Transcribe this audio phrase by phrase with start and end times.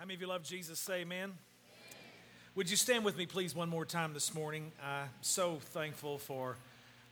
[0.00, 0.78] How many of you love Jesus?
[0.78, 1.34] Say amen.
[2.54, 4.72] Would you stand with me, please, one more time this morning?
[4.82, 6.56] I'm so thankful for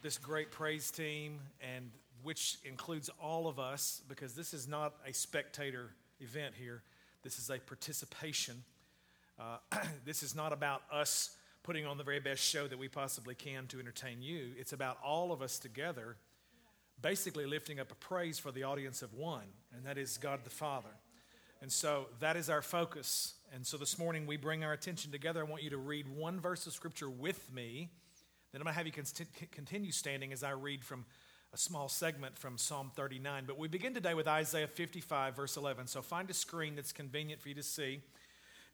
[0.00, 1.90] this great praise team, and
[2.22, 5.90] which includes all of us, because this is not a spectator
[6.20, 6.82] event here.
[7.22, 8.64] This is a participation.
[9.38, 9.58] Uh,
[10.06, 13.66] this is not about us putting on the very best show that we possibly can
[13.66, 14.52] to entertain you.
[14.56, 16.16] It's about all of us together,
[17.02, 20.48] basically lifting up a praise for the audience of one, and that is God the
[20.48, 20.88] Father.
[21.60, 23.34] And so that is our focus.
[23.52, 25.40] And so this morning we bring our attention together.
[25.40, 27.90] I want you to read one verse of scripture with me.
[28.52, 28.92] Then I'm going to have you
[29.50, 31.04] continue standing as I read from
[31.52, 33.44] a small segment from Psalm 39.
[33.46, 35.88] But we begin today with Isaiah 55, verse 11.
[35.88, 38.02] So find a screen that's convenient for you to see.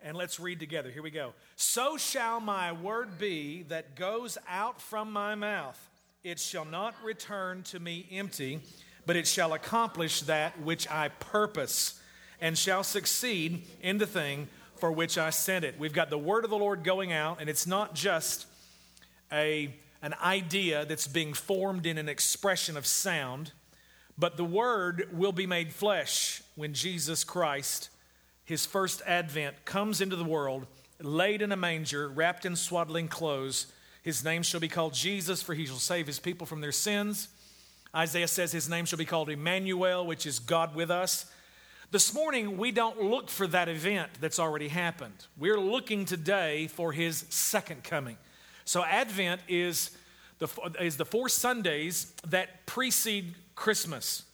[0.03, 0.91] And let's read together.
[0.91, 1.33] Here we go.
[1.57, 5.81] So shall my word be that goes out from my mouth.
[6.23, 8.61] It shall not return to me empty,
[9.07, 12.01] but it shall accomplish that which I purpose
[12.41, 15.79] and shall succeed in the thing for which I sent it.
[15.79, 18.47] We've got the word of the Lord going out, and it's not just
[19.33, 23.53] a, an idea that's being formed in an expression of sound,
[24.19, 27.89] but the word will be made flesh when Jesus Christ,
[28.45, 30.67] his first advent, comes into the world,
[31.01, 33.67] laid in a manger, wrapped in swaddling clothes.
[34.03, 37.29] His name shall be called Jesus, for he shall save his people from their sins.
[37.95, 41.27] Isaiah says his name shall be called Emmanuel, which is God with us.
[41.95, 45.15] This morning, we don't look for that event that's already happened.
[45.39, 48.17] We're looking today for his second coming.
[48.65, 49.97] So, Advent is
[50.41, 50.49] the,
[50.81, 54.25] is the four Sundays that precede Christmas.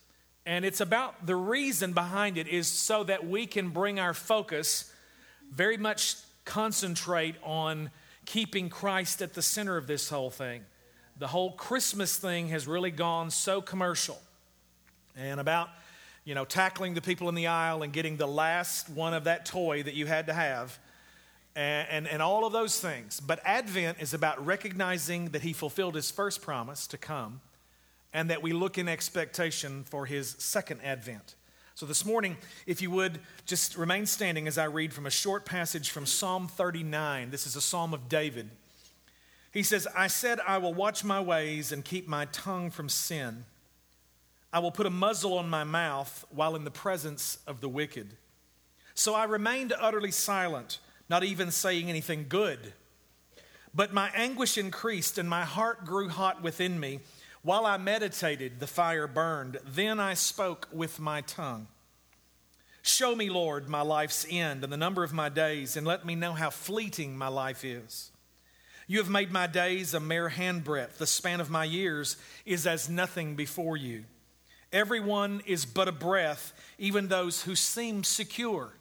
[0.47, 4.91] And it's about the reason behind it is so that we can bring our focus
[5.53, 6.15] very much
[6.47, 7.91] concentrate on
[8.25, 10.63] keeping Christ at the center of this whole thing.
[11.19, 14.19] The whole Christmas thing has really gone so commercial.
[15.15, 15.69] And about
[16.25, 19.47] you know, tackling the people in the aisle and getting the last one of that
[19.47, 20.79] toy that you had to have,
[21.57, 23.19] and, and, and, all of those things.
[23.19, 27.41] But Advent is about recognizing that He fulfilled His first promise to come
[28.13, 31.35] and that we look in expectation for His second Advent.
[31.75, 32.37] So this morning,
[32.67, 36.47] if you would just remain standing as I read from a short passage from Psalm
[36.47, 37.31] 39.
[37.31, 38.51] This is a psalm of David.
[39.51, 43.45] He says, I said, I will watch my ways and keep my tongue from sin.
[44.53, 48.17] I will put a muzzle on my mouth while in the presence of the wicked.
[48.95, 50.79] So I remained utterly silent,
[51.09, 52.73] not even saying anything good.
[53.73, 57.01] But my anguish increased and my heart grew hot within me.
[57.43, 59.59] While I meditated, the fire burned.
[59.65, 61.69] Then I spoke with my tongue.
[62.83, 66.15] Show me, Lord, my life's end and the number of my days, and let me
[66.15, 68.11] know how fleeting my life is.
[68.87, 70.99] You have made my days a mere handbreadth.
[70.99, 74.05] The span of my years is as nothing before you.
[74.73, 78.73] Everyone is but a breath, even those who seem secure.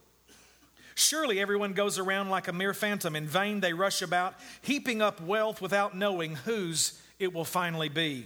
[0.96, 3.16] Surely everyone goes around like a mere phantom.
[3.16, 8.26] In vain they rush about, heaping up wealth without knowing whose it will finally be.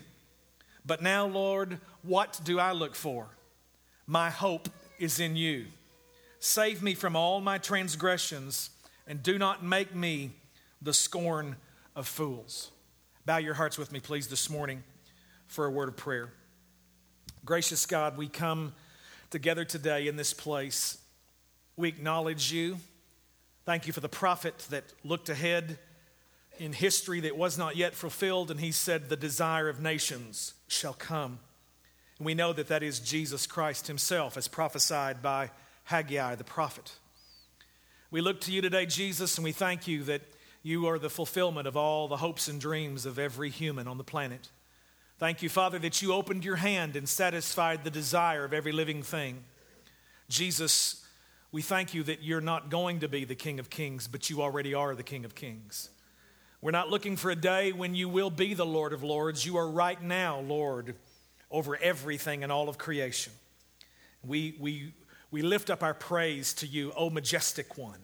[0.85, 3.28] But now, Lord, what do I look for?
[4.07, 4.69] My hope
[5.00, 5.68] is in you.
[6.40, 8.69] Save me from all my transgressions,
[9.07, 10.31] and do not make me
[10.81, 11.56] the scorn
[11.95, 12.72] of fools.
[13.25, 14.84] Bow your hearts with me, please, this morning
[15.47, 16.34] for a word of prayer.
[17.46, 18.72] Gracious God, we come
[19.30, 20.98] together today in this place.
[21.76, 22.78] We acknowledge you.
[23.66, 25.78] Thank you for the prophet that looked ahead
[26.58, 30.94] in history that was not yet fulfilled, and he said, The desire of nations shall
[30.94, 31.40] come.
[32.18, 35.52] And we know that that is Jesus Christ himself, as prophesied by
[35.84, 36.94] Haggai the prophet.
[38.10, 40.22] We look to you today, Jesus, and we thank you that
[40.62, 44.04] you are the fulfillment of all the hopes and dreams of every human on the
[44.06, 44.48] planet.
[45.19, 49.03] Thank you, Father, that you opened your hand and satisfied the desire of every living
[49.03, 49.44] thing.
[50.28, 51.06] Jesus,
[51.51, 54.41] we thank you that you're not going to be the King of Kings, but you
[54.41, 55.90] already are the King of Kings.
[56.62, 59.46] We're not looking for a day when you will be the Lord of Lords.
[59.46, 60.96] You are right now, Lord,
[61.51, 63.34] over everything and all of creation.
[64.25, 64.94] We, we,
[65.30, 68.00] we lift up our praise to you, O majestic one.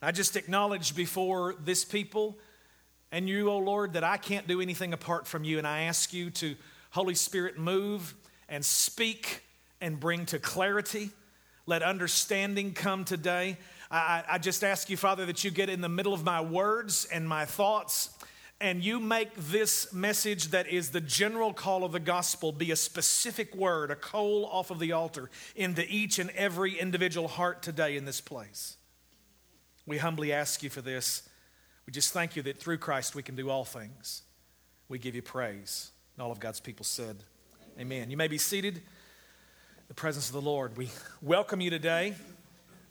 [0.00, 2.38] I just acknowledge before this people
[3.16, 5.56] and you, O oh Lord, that I can't do anything apart from you.
[5.56, 6.54] And I ask you to,
[6.90, 8.14] Holy Spirit, move
[8.46, 9.42] and speak
[9.80, 11.08] and bring to clarity.
[11.64, 13.56] Let understanding come today.
[13.90, 17.06] I, I just ask you, Father, that you get in the middle of my words
[17.10, 18.10] and my thoughts
[18.60, 22.76] and you make this message that is the general call of the gospel be a
[22.76, 27.96] specific word, a coal off of the altar into each and every individual heart today
[27.96, 28.76] in this place.
[29.86, 31.25] We humbly ask you for this
[31.86, 34.22] we just thank you that through Christ we can do all things.
[34.88, 35.92] We give you praise.
[36.16, 37.16] And all of God's people said,
[37.74, 37.98] Amen.
[37.98, 38.10] Amen.
[38.10, 38.82] You may be seated in
[39.88, 40.76] the presence of the Lord.
[40.76, 40.90] We
[41.22, 42.14] welcome you today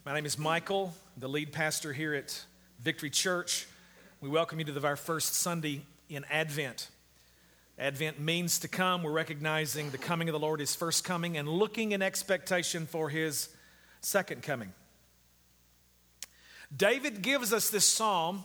[0.05, 2.45] My name is Michael, the lead pastor here at
[2.79, 3.67] Victory Church.
[4.21, 6.89] We welcome you to the, our first Sunday in Advent.
[7.77, 9.03] Advent means to come.
[9.03, 13.09] We're recognizing the coming of the Lord, his first coming, and looking in expectation for
[13.09, 13.49] his
[13.99, 14.71] second coming.
[16.75, 18.43] David gives us this psalm,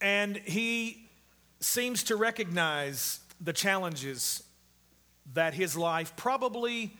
[0.00, 1.08] and he
[1.60, 4.42] seems to recognize the challenges
[5.34, 6.96] that his life probably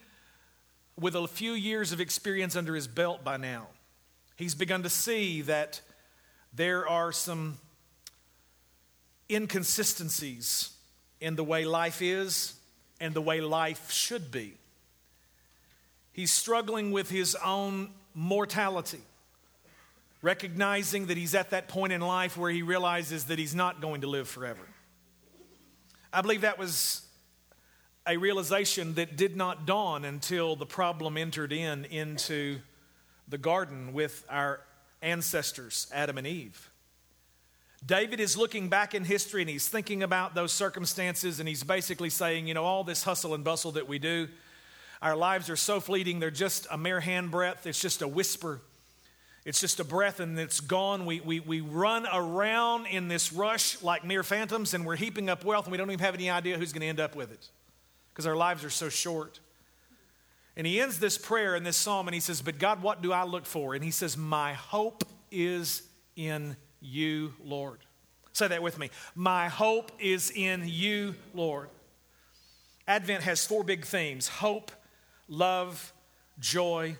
[0.98, 3.68] with a few years of experience under his belt by now,
[4.36, 5.80] he's begun to see that
[6.52, 7.58] there are some
[9.30, 10.70] inconsistencies
[11.20, 12.54] in the way life is
[13.00, 14.54] and the way life should be.
[16.12, 19.02] He's struggling with his own mortality,
[20.22, 24.00] recognizing that he's at that point in life where he realizes that he's not going
[24.00, 24.66] to live forever.
[26.12, 27.02] I believe that was
[28.06, 32.58] a realization that did not dawn until the problem entered in into
[33.28, 34.60] the garden with our
[35.02, 36.70] ancestors, Adam and Eve.
[37.84, 42.10] David is looking back in history and he's thinking about those circumstances and he's basically
[42.10, 44.28] saying, you know, all this hustle and bustle that we do,
[45.00, 48.62] our lives are so fleeting, they're just a mere handbreadth, it's just a whisper.
[49.48, 51.06] It's just a breath and it's gone.
[51.06, 55.42] We, we, we run around in this rush like mere phantoms and we're heaping up
[55.42, 57.48] wealth and we don't even have any idea who's going to end up with it
[58.12, 59.40] because our lives are so short.
[60.54, 63.10] And he ends this prayer in this psalm and he says, But God, what do
[63.10, 63.74] I look for?
[63.74, 65.80] And he says, My hope is
[66.14, 67.78] in you, Lord.
[68.34, 68.90] Say that with me.
[69.14, 71.70] My hope is in you, Lord.
[72.86, 74.72] Advent has four big themes hope,
[75.26, 75.94] love,
[76.38, 76.98] joy,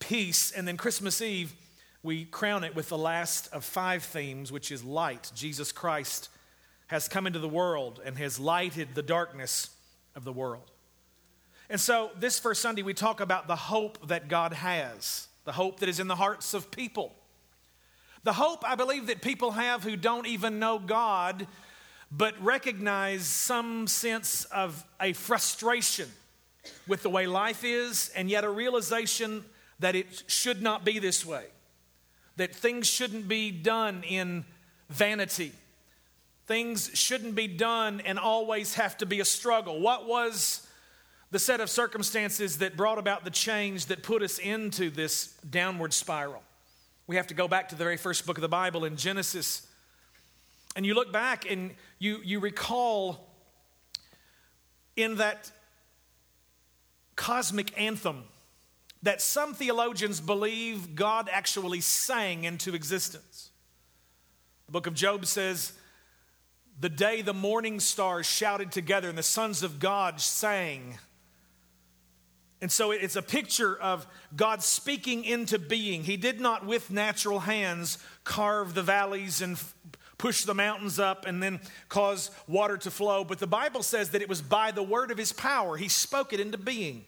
[0.00, 0.50] peace.
[0.50, 1.54] And then Christmas Eve,
[2.06, 5.32] we crown it with the last of five themes, which is light.
[5.34, 6.28] Jesus Christ
[6.86, 9.70] has come into the world and has lighted the darkness
[10.14, 10.70] of the world.
[11.68, 15.80] And so, this first Sunday, we talk about the hope that God has, the hope
[15.80, 17.12] that is in the hearts of people.
[18.22, 21.48] The hope I believe that people have who don't even know God,
[22.12, 26.08] but recognize some sense of a frustration
[26.86, 29.44] with the way life is, and yet a realization
[29.80, 31.46] that it should not be this way,
[32.36, 34.44] that things shouldn't be done in
[34.88, 35.52] vanity
[36.46, 39.80] Things shouldn't be done and always have to be a struggle.
[39.80, 40.64] What was
[41.32, 45.92] the set of circumstances that brought about the change that put us into this downward
[45.92, 46.42] spiral?
[47.08, 49.66] We have to go back to the very first book of the Bible in Genesis.
[50.76, 53.28] And you look back and you, you recall
[54.94, 55.50] in that
[57.16, 58.22] cosmic anthem
[59.02, 63.50] that some theologians believe God actually sang into existence.
[64.66, 65.72] The book of Job says,
[66.78, 70.98] the day the morning stars shouted together and the sons of God sang.
[72.60, 76.04] And so it's a picture of God speaking into being.
[76.04, 79.58] He did not, with natural hands, carve the valleys and
[80.18, 83.24] push the mountains up and then cause water to flow.
[83.24, 85.76] But the Bible says that it was by the word of his power.
[85.76, 87.04] He spoke it into being.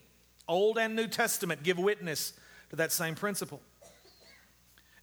[0.49, 2.33] Old and New Testament give witness
[2.71, 3.61] to that same principle.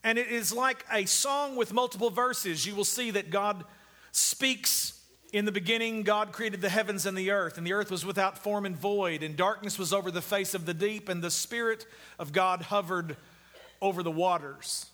[0.04, 2.66] And it is like a song with multiple verses.
[2.66, 3.64] You will see that God
[4.12, 5.02] speaks
[5.34, 8.38] in the beginning, God created the heavens and the earth, and the earth was without
[8.38, 11.86] form and void, and darkness was over the face of the deep, and the Spirit
[12.18, 13.18] of God hovered
[13.82, 14.86] over the waters.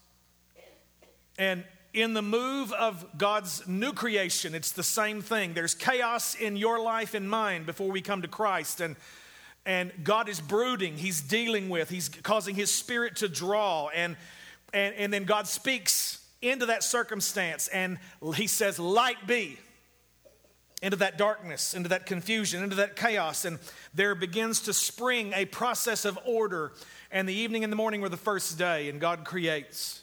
[1.38, 5.54] And in the move of God's new creation, it's the same thing.
[5.54, 8.96] There's chaos in your life and mine before we come to Christ, and
[9.66, 14.16] and God is brooding, He's dealing with, He's causing His Spirit to draw, and
[14.74, 17.98] and, and then God speaks into that circumstance and
[18.36, 19.60] he says, Light be,
[20.82, 23.46] into that darkness, into that confusion, into that chaos.
[23.46, 23.60] And
[23.94, 26.72] there begins to spring a process of order.
[27.12, 30.02] And the evening and the morning were the first day, and God creates.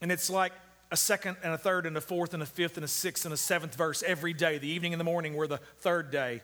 [0.00, 0.52] And it's like
[0.90, 3.32] a second and a third and a fourth and a fifth and a sixth and
[3.32, 4.58] a seventh verse every day.
[4.58, 6.42] The evening and the morning were the third day.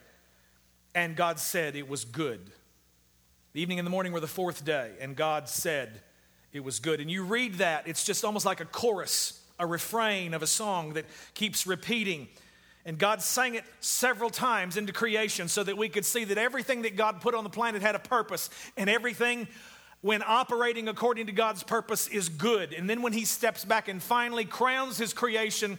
[0.95, 2.51] And God said it was good.
[3.53, 6.01] The evening and the morning were the fourth day, and God said
[6.53, 7.01] it was good.
[7.01, 10.95] And you read that, it's just almost like a chorus, a refrain of a song
[10.95, 12.29] that keeps repeating.
[12.85, 16.83] And God sang it several times into creation so that we could see that everything
[16.83, 19.49] that God put on the planet had a purpose, and everything,
[20.01, 22.73] when operating according to God's purpose, is good.
[22.73, 25.79] And then when He steps back and finally crowns His creation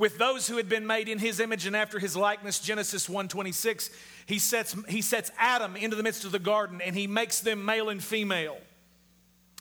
[0.00, 3.90] with those who had been made in His image and after His likeness, Genesis 1:26,
[4.26, 7.64] He sets He sets Adam into the midst of the garden, and He makes them
[7.64, 8.58] male and female.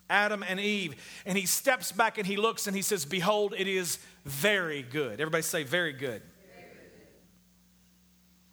[0.10, 0.96] Adam and Eve.
[1.26, 5.22] And he steps back and he looks and he says, Behold, it is very good.
[5.22, 6.24] Everybody say, Very good.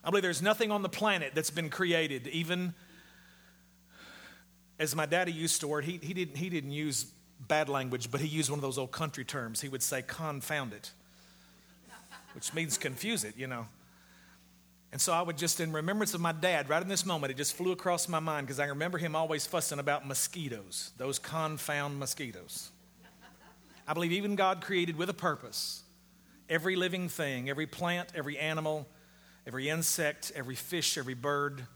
[0.04, 2.74] I believe there's nothing on the planet that's been created, even
[4.78, 7.06] as my daddy used to word, he, he, didn't, he didn't use
[7.40, 9.60] bad language, but he used one of those old country terms.
[9.60, 10.92] He would say, confound it,
[12.36, 13.66] which means confuse it, you know.
[14.92, 17.38] And so I would just, in remembrance of my dad, right in this moment, it
[17.38, 21.98] just flew across my mind because I remember him always fussing about mosquitoes, those confound
[21.98, 22.70] mosquitoes.
[23.88, 25.82] I believe even God created with a purpose
[26.50, 28.86] every living thing, every plant, every animal,
[29.46, 31.66] every insect, every fish, every bird,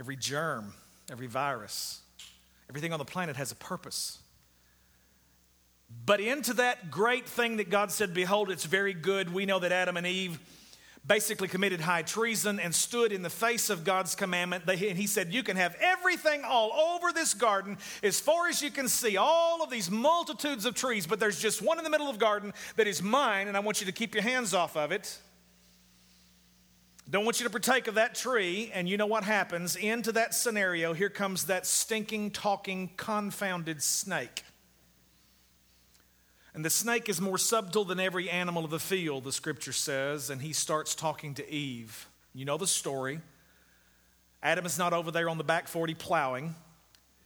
[0.00, 0.74] every germ,
[1.10, 2.00] every virus.
[2.68, 4.18] Everything on the planet has a purpose.
[6.04, 9.72] But into that great thing that God said, Behold, it's very good, we know that
[9.72, 10.38] Adam and Eve
[11.06, 14.64] basically committed high treason and stood in the face of God's commandment.
[14.68, 18.70] and he said, You can have everything all over this garden as far as you
[18.70, 22.08] can see, all of these multitudes of trees, but there's just one in the middle
[22.08, 24.76] of the garden that is mine, and I want you to keep your hands off
[24.76, 25.18] of it.
[27.10, 28.70] Don't want you to partake of that tree.
[28.74, 29.76] And you know what happens?
[29.76, 34.44] Into that scenario, here comes that stinking, talking, confounded snake.
[36.58, 40.28] And the snake is more subtle than every animal of the field, the scripture says,
[40.28, 42.08] and he starts talking to Eve.
[42.34, 43.20] You know the story.
[44.42, 46.56] Adam is not over there on the back 40 plowing.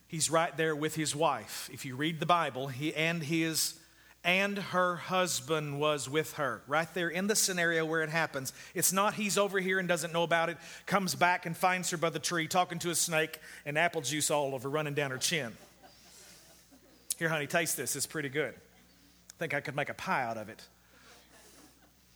[0.06, 1.70] He's right there with his wife.
[1.72, 3.72] If you read the Bible, he and his
[4.22, 6.60] and her husband was with her.
[6.66, 8.52] Right there in the scenario where it happens.
[8.74, 11.96] It's not he's over here and doesn't know about it, comes back and finds her
[11.96, 15.16] by the tree talking to a snake and apple juice all over running down her
[15.16, 15.56] chin.
[17.18, 17.96] Here, honey, taste this.
[17.96, 18.52] It's pretty good
[19.38, 20.62] think I could make a pie out of it.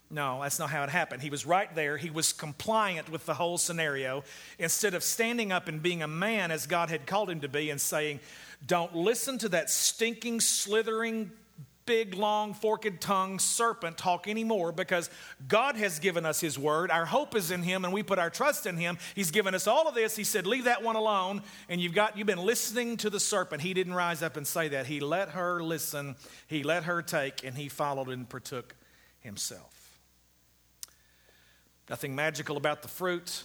[0.09, 1.23] No, that's not how it happened.
[1.23, 1.97] He was right there.
[1.97, 4.23] He was compliant with the whole scenario.
[4.59, 7.71] Instead of standing up and being a man as God had called him to be
[7.71, 8.21] and saying,
[8.65, 11.33] Don't listen to that stinking, slithering,
[11.87, 15.09] big, long, forked tongue serpent talk anymore because
[15.49, 16.91] God has given us His word.
[16.91, 18.99] Our hope is in Him and we put our trust in Him.
[19.15, 20.17] He's given us all of this.
[20.17, 21.43] He said, Leave that one alone.
[21.69, 23.63] And you've got you've been listening to the serpent.
[23.63, 24.87] He didn't rise up and say that.
[24.87, 26.17] He let her listen,
[26.47, 28.75] he let her take, and he followed and partook
[29.21, 30.01] himself.
[31.89, 33.45] Nothing magical about the fruit.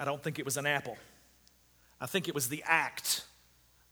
[0.00, 0.96] I don't think it was an apple.
[2.00, 3.24] I think it was the act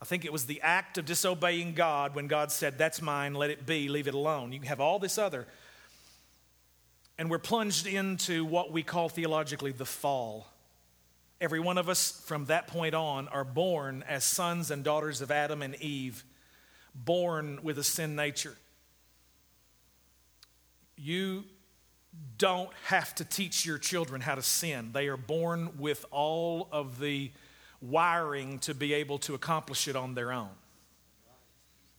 [0.01, 3.49] I think it was the act of disobeying God when God said, That's mine, let
[3.49, 4.51] it be, leave it alone.
[4.51, 5.47] You have all this other.
[7.17, 10.47] And we're plunged into what we call theologically the fall.
[11.41, 15.31] Every one of us from that point on are born as sons and daughters of
[15.31, 16.23] Adam and Eve,
[16.93, 18.55] born with a sin nature.
[20.95, 21.43] You
[22.37, 26.99] don't have to teach your children how to sin, they are born with all of
[26.99, 27.31] the
[27.81, 30.49] wiring to be able to accomplish it on their own.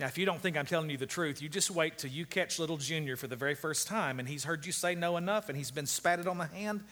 [0.01, 2.25] Now, if you don't think I'm telling you the truth, you just wait till you
[2.25, 5.49] catch little Junior for the very first time and he's heard you say no enough
[5.49, 6.85] and he's been spatted on the hand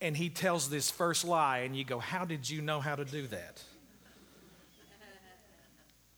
[0.00, 3.04] and he tells this first lie and you go, How did you know how to
[3.04, 3.62] do that?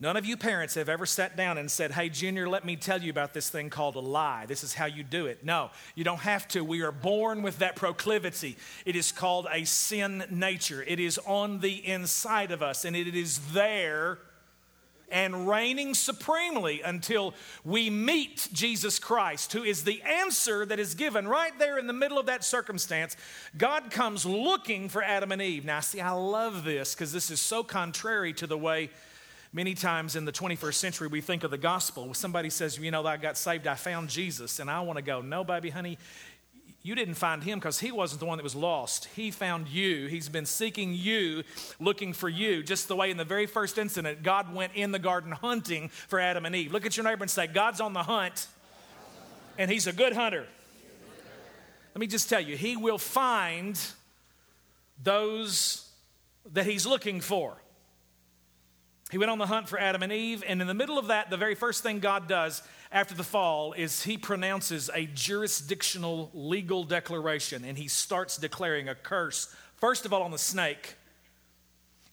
[0.03, 3.01] None of you parents have ever sat down and said, Hey, Junior, let me tell
[3.01, 4.47] you about this thing called a lie.
[4.47, 5.45] This is how you do it.
[5.45, 6.65] No, you don't have to.
[6.65, 8.57] We are born with that proclivity.
[8.85, 13.15] It is called a sin nature, it is on the inside of us, and it
[13.15, 14.19] is there
[15.09, 21.29] and reigning supremely until we meet Jesus Christ, who is the answer that is given
[21.29, 23.17] right there in the middle of that circumstance.
[23.57, 25.65] God comes looking for Adam and Eve.
[25.65, 28.91] Now, see, I love this because this is so contrary to the way
[29.55, 32.15] Many times in the 21st century, we think of the gospel.
[32.15, 34.59] Somebody says, You know, I got saved, I found Jesus.
[34.59, 35.99] And I want to go, No, baby, honey,
[36.83, 39.09] you didn't find him because he wasn't the one that was lost.
[39.15, 40.07] He found you.
[40.07, 41.45] He's been seeking you,
[41.79, 44.99] looking for you, just the way in the very first incident, God went in the
[44.99, 46.73] garden hunting for Adam and Eve.
[46.73, 48.49] Look at your neighbor and say, God's on the hunt,
[49.59, 50.47] and he's a good hunter.
[51.95, 53.79] Let me just tell you, he will find
[55.01, 55.89] those
[56.53, 57.62] that he's looking for.
[59.13, 61.29] He went on the hunt for Adam and Eve, and in the middle of that,
[61.29, 66.83] the very first thing God does after the fall is he pronounces a jurisdictional legal
[66.83, 70.95] declaration, and he starts declaring a curse, first of all on the snake,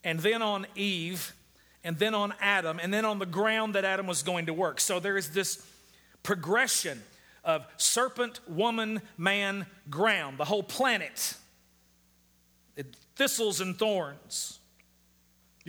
[0.04, 1.34] and then on Eve,
[1.86, 4.82] and then on Adam, and then on the ground that Adam was going to work.
[4.82, 5.66] So there is this
[6.22, 7.02] progression
[7.46, 11.36] of serpent, woman, man, ground, the whole planet,
[12.76, 14.59] it, thistles and thorns.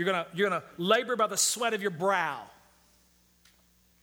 [0.00, 2.40] You're gonna, you're gonna labor by the sweat of your brow.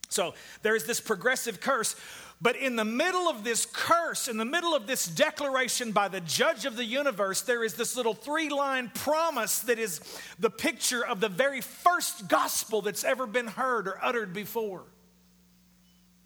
[0.10, 1.96] So there's this progressive curse.
[2.39, 6.22] But in the middle of this curse, in the middle of this declaration by the
[6.22, 10.00] judge of the universe, there is this little three line promise that is
[10.38, 14.84] the picture of the very first gospel that's ever been heard or uttered before.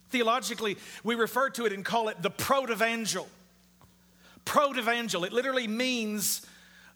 [0.09, 0.75] Theologically,
[1.05, 3.25] we refer to it and call it the protevangel.
[4.45, 6.45] Protevangel, it literally means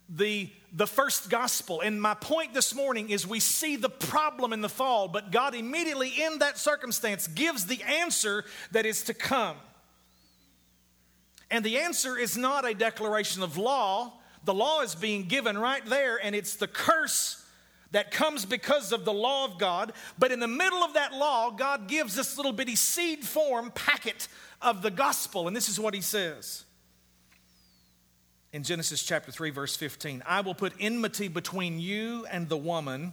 [0.10, 1.82] the, the first gospel.
[1.82, 5.56] And my point this morning is we see the problem in the fall, but God
[5.56, 9.58] immediately in that circumstance gives the answer that is to come.
[11.50, 14.14] And the answer is not a declaration of law.
[14.44, 17.44] The law is being given right there, and it's the curse
[17.92, 19.94] that comes because of the law of God.
[20.20, 24.28] But in the middle of that law, God gives this little bitty seed form packet
[24.62, 25.48] of the gospel.
[25.48, 26.65] And this is what he says
[28.56, 33.12] in Genesis chapter 3, verse 15 I will put enmity between you and the woman,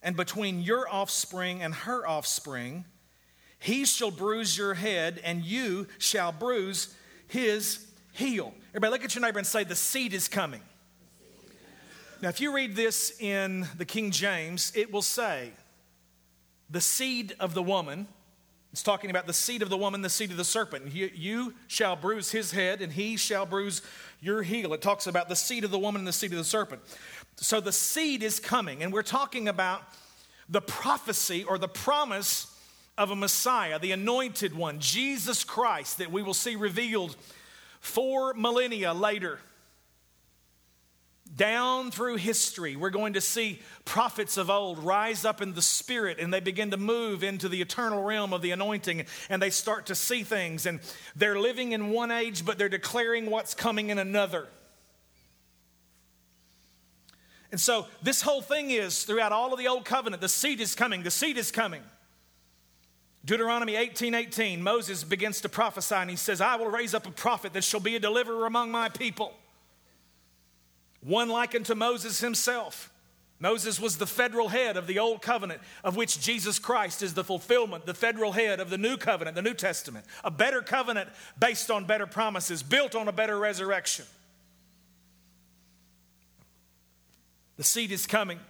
[0.00, 2.84] and between your offspring and her offspring.
[3.58, 6.94] He shall bruise your head, and you shall bruise
[7.26, 8.54] his heel.
[8.70, 10.62] Everybody, look at your neighbor and say, The seed is coming.
[12.22, 15.50] Now, if you read this in the King James, it will say,
[16.70, 18.06] The seed of the woman.
[18.74, 20.92] It's talking about the seed of the woman, the seed of the serpent.
[20.92, 23.82] You, you, shall bruise his head, and he shall bruise
[24.20, 24.74] your heel.
[24.74, 26.82] It talks about the seed of the woman and the seed of the serpent.
[27.36, 29.82] So the seed is coming, and we're talking about
[30.48, 32.52] the prophecy or the promise
[32.98, 37.14] of a Messiah, the anointed one, Jesus Christ, that we will see revealed
[37.78, 39.38] four millennia later.
[41.36, 46.20] Down through history, we're going to see prophets of old rise up in the spirit
[46.20, 49.86] and they begin to move into the eternal realm of the anointing and they start
[49.86, 50.64] to see things.
[50.64, 50.78] And
[51.16, 54.46] they're living in one age, but they're declaring what's coming in another.
[57.50, 60.74] And so, this whole thing is throughout all of the old covenant the seed is
[60.74, 61.82] coming, the seed is coming.
[63.24, 67.10] Deuteronomy 18 18, Moses begins to prophesy and he says, I will raise up a
[67.10, 69.32] prophet that shall be a deliverer among my people.
[71.04, 72.90] One like unto Moses himself.
[73.38, 77.24] Moses was the federal head of the old covenant, of which Jesus Christ is the
[77.24, 80.06] fulfillment, the federal head of the new covenant, the New Testament.
[80.22, 84.06] A better covenant based on better promises, built on a better resurrection.
[87.56, 88.40] The seed is coming.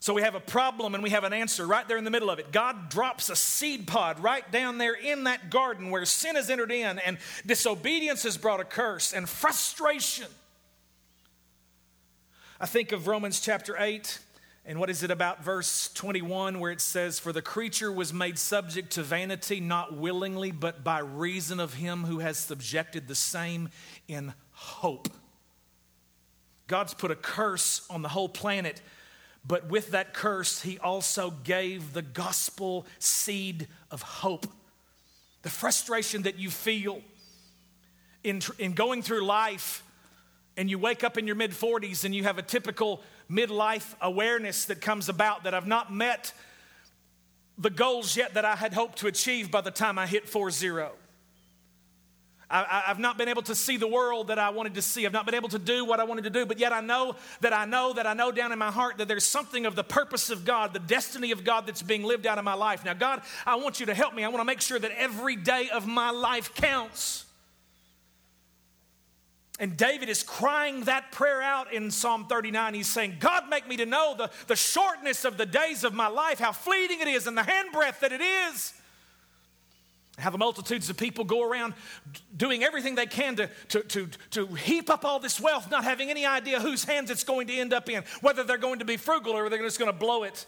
[0.00, 2.30] So we have a problem and we have an answer right there in the middle
[2.30, 2.52] of it.
[2.52, 6.70] God drops a seed pod right down there in that garden where sin has entered
[6.70, 10.28] in and disobedience has brought a curse and frustration.
[12.60, 14.18] I think of Romans chapter 8
[14.66, 18.38] and what is it about verse 21 where it says, For the creature was made
[18.38, 23.70] subject to vanity, not willingly, but by reason of him who has subjected the same
[24.08, 25.08] in hope.
[26.66, 28.82] God's put a curse on the whole planet
[29.48, 34.46] but with that curse, he also gave the gospel seed of hope.
[35.42, 37.00] The frustration that you feel
[38.22, 39.82] in, in going through life,
[40.58, 44.66] and you wake up in your mid 40s and you have a typical midlife awareness
[44.66, 46.34] that comes about that I've not met
[47.56, 50.50] the goals yet that I had hoped to achieve by the time I hit 4
[50.50, 50.92] 0.
[52.50, 55.04] I, have not been able to see the world that I wanted to see.
[55.04, 57.14] I've not been able to do what I wanted to do, but yet I know
[57.42, 59.84] that I know that I know down in my heart that there's something of the
[59.84, 62.86] purpose of God, the destiny of God that's being lived out in my life.
[62.86, 64.24] Now, God, I want you to help me.
[64.24, 67.26] I want to make sure that every day of my life counts.
[69.58, 72.74] And David is crying that prayer out in Psalm 39.
[72.74, 76.06] He's saying, God, make me to know the, the shortness of the days of my
[76.06, 78.72] life, how fleeting it is, and the handbreadth that it is
[80.18, 81.74] how the multitudes of people go around
[82.36, 86.10] doing everything they can to, to, to, to heap up all this wealth, not having
[86.10, 88.96] any idea whose hands it's going to end up in, whether they're going to be
[88.96, 90.44] frugal or they're just going to blow it.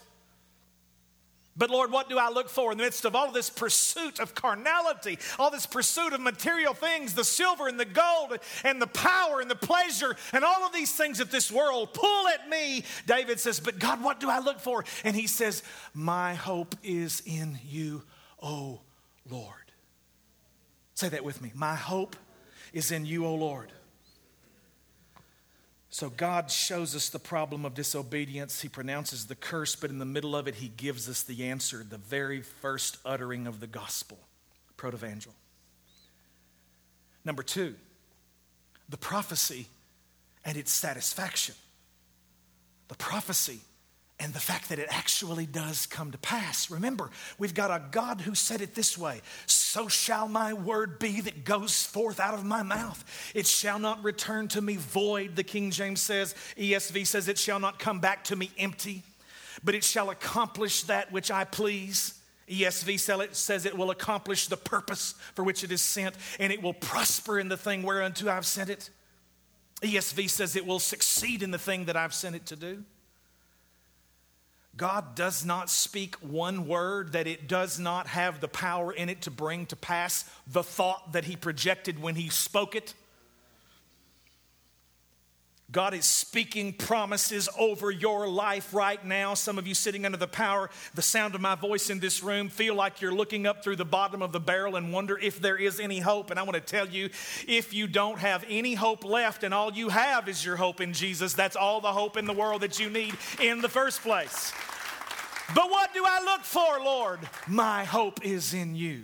[1.57, 4.33] But Lord, what do I look for in the midst of all this pursuit of
[4.33, 9.41] carnality, all this pursuit of material things, the silver and the gold and the power
[9.41, 12.85] and the pleasure and all of these things that this world pull at me?
[13.05, 14.85] David says, But God, what do I look for?
[15.03, 15.61] And he says,
[15.93, 18.03] My hope is in you,
[18.41, 18.79] O
[19.29, 19.55] Lord.
[20.95, 21.51] Say that with me.
[21.53, 22.15] My hope
[22.71, 23.71] is in you, O Lord.
[25.93, 28.61] So God shows us the problem of disobedience.
[28.61, 31.85] He pronounces the curse, but in the middle of it, He gives us the answer,
[31.87, 34.17] the very first uttering of the gospel,
[34.77, 35.33] protevangel.
[37.25, 37.75] Number two,
[38.87, 39.67] the prophecy
[40.45, 41.55] and its satisfaction.
[42.87, 43.59] The prophecy
[44.21, 46.69] and the fact that it actually does come to pass.
[46.69, 51.21] Remember, we've got a God who said it this way So shall my word be
[51.21, 53.03] that goes forth out of my mouth.
[53.33, 56.35] It shall not return to me void, the King James says.
[56.55, 59.01] ESV says, It shall not come back to me empty,
[59.63, 62.19] but it shall accomplish that which I please.
[62.47, 66.73] ESV says it will accomplish the purpose for which it is sent, and it will
[66.73, 68.89] prosper in the thing whereunto I've sent it.
[69.81, 72.83] ESV says it will succeed in the thing that I've sent it to do.
[74.77, 79.23] God does not speak one word that it does not have the power in it
[79.23, 82.93] to bring to pass the thought that He projected when He spoke it.
[85.71, 89.33] God is speaking promises over your life right now.
[89.35, 92.49] Some of you sitting under the power, the sound of my voice in this room,
[92.49, 95.55] feel like you're looking up through the bottom of the barrel and wonder if there
[95.55, 96.29] is any hope.
[96.29, 97.09] And I want to tell you
[97.47, 100.91] if you don't have any hope left and all you have is your hope in
[100.91, 104.51] Jesus, that's all the hope in the world that you need in the first place.
[105.55, 107.19] But what do I look for, Lord?
[107.47, 109.03] My hope is in you.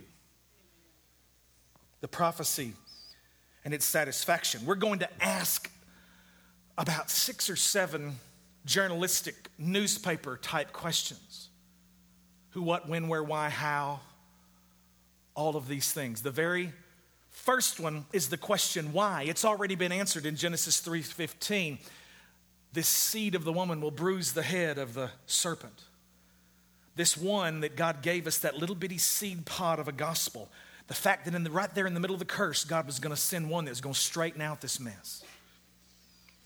[2.02, 2.74] The prophecy
[3.64, 4.66] and its satisfaction.
[4.66, 5.72] We're going to ask
[6.78, 8.18] about six or seven
[8.66, 11.50] journalistic newspaper type questions
[12.52, 14.00] who, what, when, where, why, how,
[15.36, 16.22] all of these things.
[16.22, 16.74] The very
[17.30, 19.24] first one is the question why.
[19.24, 21.78] It's already been answered in Genesis 3:15.
[22.74, 25.84] This seed of the woman will bruise the head of the serpent.
[26.96, 30.50] This one that God gave us, that little bitty seed pod of a gospel,
[30.88, 33.00] the fact that in the, right there in the middle of the curse, God was
[33.00, 35.24] going to send one that was going to straighten out this mess.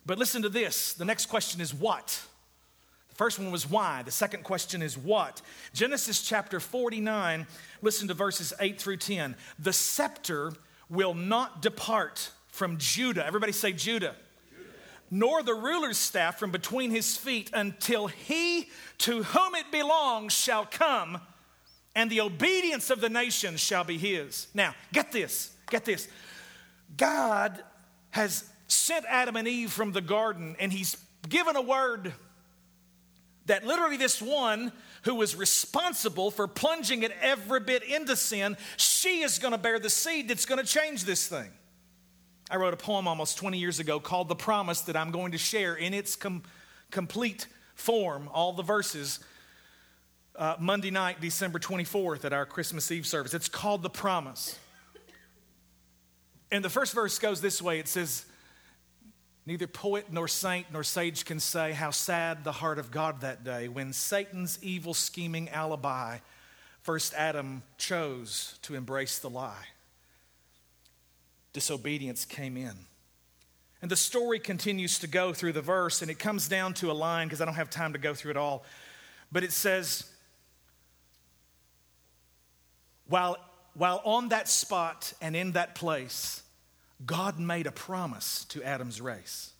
[0.06, 0.94] But listen to this.
[0.94, 2.22] The next question is what?
[3.10, 4.04] The first one was why.
[4.04, 5.42] The second question is what?
[5.74, 7.46] Genesis chapter 49,
[7.82, 9.36] listen to verses 8 through 10.
[9.60, 10.54] The scepter
[10.90, 13.26] will not depart from Judah.
[13.26, 14.16] Everybody say Judah.
[15.10, 20.66] Nor the ruler's staff from between his feet until he to whom it belongs shall
[20.66, 21.20] come,
[21.96, 24.48] and the obedience of the nations shall be his.
[24.54, 26.08] Now, get this, get this.
[26.96, 27.62] God
[28.12, 32.14] has sent Adam and Eve from the garden, and he's given a word
[33.48, 34.72] that literally this one
[35.04, 39.80] who was responsible for plunging it every bit into sin, she is going to bear
[39.80, 41.50] the seed that's going to change this thing.
[42.50, 45.38] I wrote a poem almost 20 years ago called The Promise that I'm going to
[45.38, 46.44] share in its com-
[46.92, 49.20] complete form, all the verses,
[50.36, 53.34] uh, Monday night, December 24th, at our Christmas Eve service.
[53.34, 54.60] It's called The Promise.
[56.52, 58.26] And the first verse goes this way it says,
[59.46, 63.44] Neither poet nor saint nor sage can say how sad the heart of God that
[63.44, 66.20] day when Satan's evil scheming alibi,
[66.82, 69.66] first Adam chose to embrace the lie.
[71.54, 72.86] Disobedience came in.
[73.82, 76.94] And the story continues to go through the verse, and it comes down to a
[76.94, 78.64] line because I don't have time to go through it all.
[79.32, 80.04] But it says,
[83.08, 83.38] while,
[83.74, 86.44] while on that spot and in that place,
[87.06, 89.52] God made a promise to Adam's race.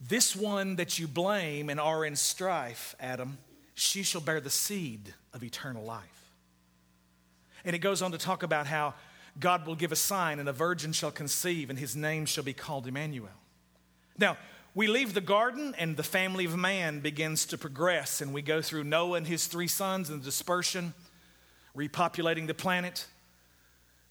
[0.00, 3.38] This one that you blame and are in strife, Adam,
[3.74, 6.32] she shall bear the seed of eternal life.
[7.64, 8.94] And it goes on to talk about how
[9.38, 12.52] God will give a sign, and a virgin shall conceive, and his name shall be
[12.52, 13.28] called Emmanuel.
[14.18, 14.36] Now,
[14.74, 18.60] we leave the garden, and the family of man begins to progress, and we go
[18.60, 20.94] through Noah and his three sons and the dispersion,
[21.76, 23.06] repopulating the planet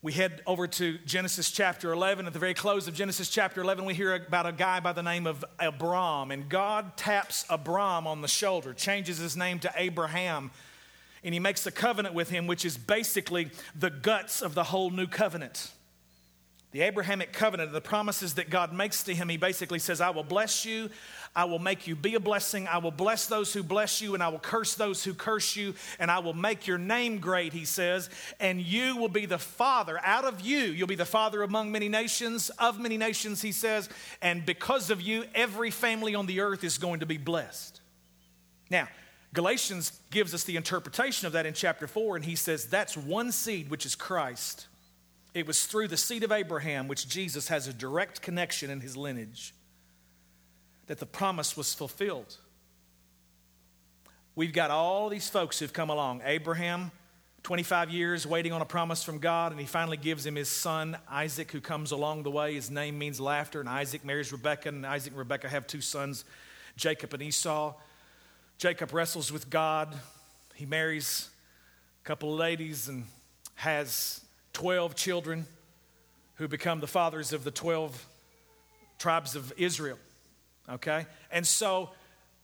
[0.04, 2.28] we head over to Genesis chapter 11.
[2.28, 5.02] At the very close of Genesis chapter 11, we hear about a guy by the
[5.02, 6.30] name of Abram.
[6.30, 10.52] And God taps Abram on the shoulder, changes his name to Abraham,
[11.24, 14.89] and he makes a covenant with him, which is basically the guts of the whole
[14.89, 15.72] new covenant.
[16.74, 20.24] The Abrahamic covenant, the promises that God makes to him, he basically says, I will
[20.24, 20.90] bless you,
[21.36, 22.68] I will make you be a blessing.
[22.68, 25.76] I will bless those who bless you, and I will curse those who curse you,
[26.00, 28.10] and I will make your name great, he says,
[28.40, 30.00] and you will be the father.
[30.04, 33.88] Out of you, you'll be the father among many nations, of many nations, he says,
[34.22, 37.82] and because of you, every family on the earth is going to be blessed.
[38.72, 38.88] Now,
[39.34, 43.32] Galatians gives us the interpretation of that in chapter 4, and he says that's one
[43.32, 44.68] seed, which is Christ.
[45.34, 48.96] It was through the seed of Abraham, which Jesus has a direct connection in his
[48.96, 49.54] lineage
[50.88, 52.38] that the promise was fulfilled.
[54.36, 56.22] We've got all these folks who've come along.
[56.26, 56.91] Abraham,
[57.43, 60.98] 25 years waiting on a promise from God, and he finally gives him his son,
[61.10, 62.54] Isaac, who comes along the way.
[62.54, 66.26] His name means laughter, and Isaac marries Rebekah, and Isaac and Rebekah have two sons,
[66.78, 67.74] Jacob and Esau.
[68.58, 69.93] Jacob wrestles with God.
[70.56, 71.30] He marries
[72.04, 73.06] a couple of ladies and
[73.56, 74.22] has
[74.54, 75.46] 12 children
[76.36, 78.08] who become the fathers of the 12
[78.98, 79.98] tribes of Israel.
[80.70, 81.06] Okay?
[81.32, 81.89] And so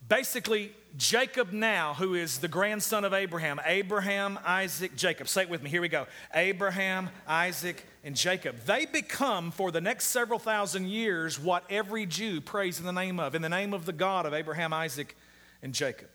[0.08, 5.28] basically, Jacob now, who is the grandson of Abraham, Abraham, Isaac, Jacob.
[5.28, 5.70] Say it with me.
[5.70, 6.08] Here we go.
[6.34, 8.58] Abraham, Isaac, and Jacob.
[8.66, 13.20] They become, for the next several thousand years, what every Jew prays in the name
[13.20, 15.16] of, in the name of the God of Abraham, Isaac,
[15.62, 16.10] and Jacob.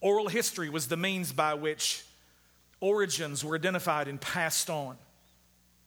[0.00, 2.05] Oral history was the means by which
[2.80, 4.96] origins were identified and passed on.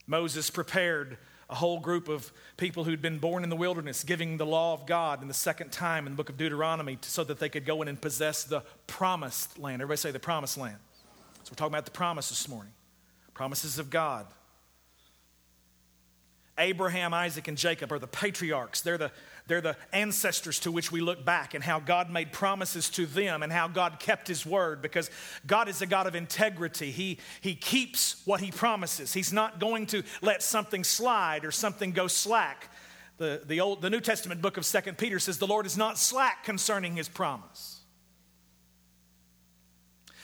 [0.08, 1.18] Moses prepared
[1.50, 4.86] a whole group of people who'd been born in the wilderness, giving the law of
[4.86, 7.82] God in the second time in the book of Deuteronomy so that they could go
[7.82, 9.82] in and possess the promised land.
[9.82, 10.78] Everybody say the promised land.
[11.44, 12.74] So we're talking about the promise this morning
[13.34, 14.28] promises of God.
[16.58, 18.82] Abraham, Isaac, and Jacob are the patriarchs.
[18.82, 19.12] They're the,
[19.50, 23.44] they're the ancestors to which we look back and how God made promises to them
[23.44, 25.10] and how God kept his word because
[25.46, 26.92] God is a God of integrity.
[26.92, 29.12] He, he keeps what he promises.
[29.12, 32.72] He's not going to let something slide or something go slack.
[33.18, 35.98] The, the, Old, the New Testament book of Second Peter says the Lord is not
[35.98, 37.82] slack concerning his promise.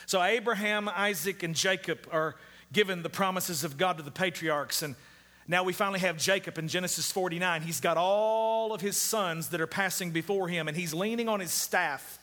[0.05, 2.35] So Abraham, Isaac, and Jacob are
[2.71, 4.83] given the promises of God to the patriarchs.
[4.83, 4.95] And
[5.47, 7.61] now we finally have Jacob in Genesis 49.
[7.61, 11.39] He's got all of his sons that are passing before him, and he's leaning on
[11.39, 12.19] his staff.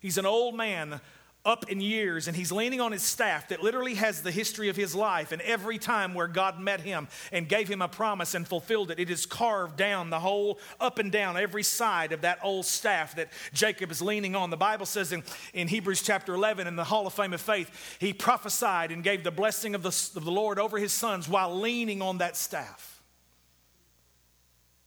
[0.00, 1.00] He's an old man,
[1.48, 4.76] up in years and he's leaning on his staff that literally has the history of
[4.76, 5.32] his life.
[5.32, 9.00] And every time where God met him and gave him a promise and fulfilled it,
[9.00, 13.16] it is carved down the whole, up and down every side of that old staff
[13.16, 14.50] that Jacob is leaning on.
[14.50, 17.96] The Bible says in, in Hebrews chapter 11, in the Hall of Fame of Faith,
[17.98, 21.58] he prophesied and gave the blessing of the, of the Lord over his sons while
[21.58, 23.02] leaning on that staff.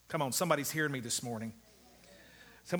[0.09, 1.53] Come on, somebody's hearing me this morning.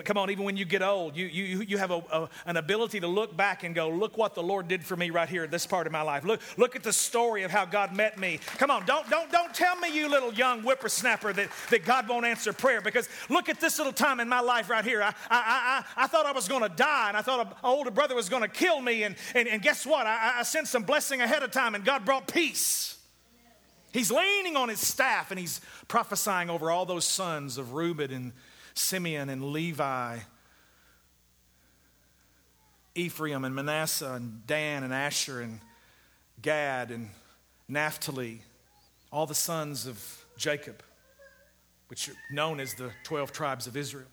[0.05, 3.01] Come on, even when you get old, you, you, you have a, a, an ability
[3.01, 5.65] to look back and go, look what the Lord did for me right here, this
[5.65, 6.23] part of my life.
[6.23, 8.39] Look, look at the story of how God met me.
[8.57, 12.25] Come on, don't, don't, don't tell me, you little young whippersnapper, that, that God won't
[12.25, 15.01] answer prayer because look at this little time in my life right here.
[15.03, 17.91] I, I, I, I thought I was going to die and I thought an older
[17.91, 19.03] brother was going to kill me.
[19.03, 20.05] And, and, and guess what?
[20.05, 22.97] I, I sent some blessing ahead of time and God brought peace.
[23.91, 28.31] He's leaning on his staff and he's prophesying over all those sons of Reuben and
[28.73, 30.19] Simeon and Levi,
[32.95, 35.59] Ephraim and Manasseh and Dan and Asher and
[36.41, 37.09] Gad and
[37.67, 38.41] Naphtali,
[39.11, 40.83] all the sons of Jacob,
[41.87, 44.07] which are known as the 12 tribes of Israel.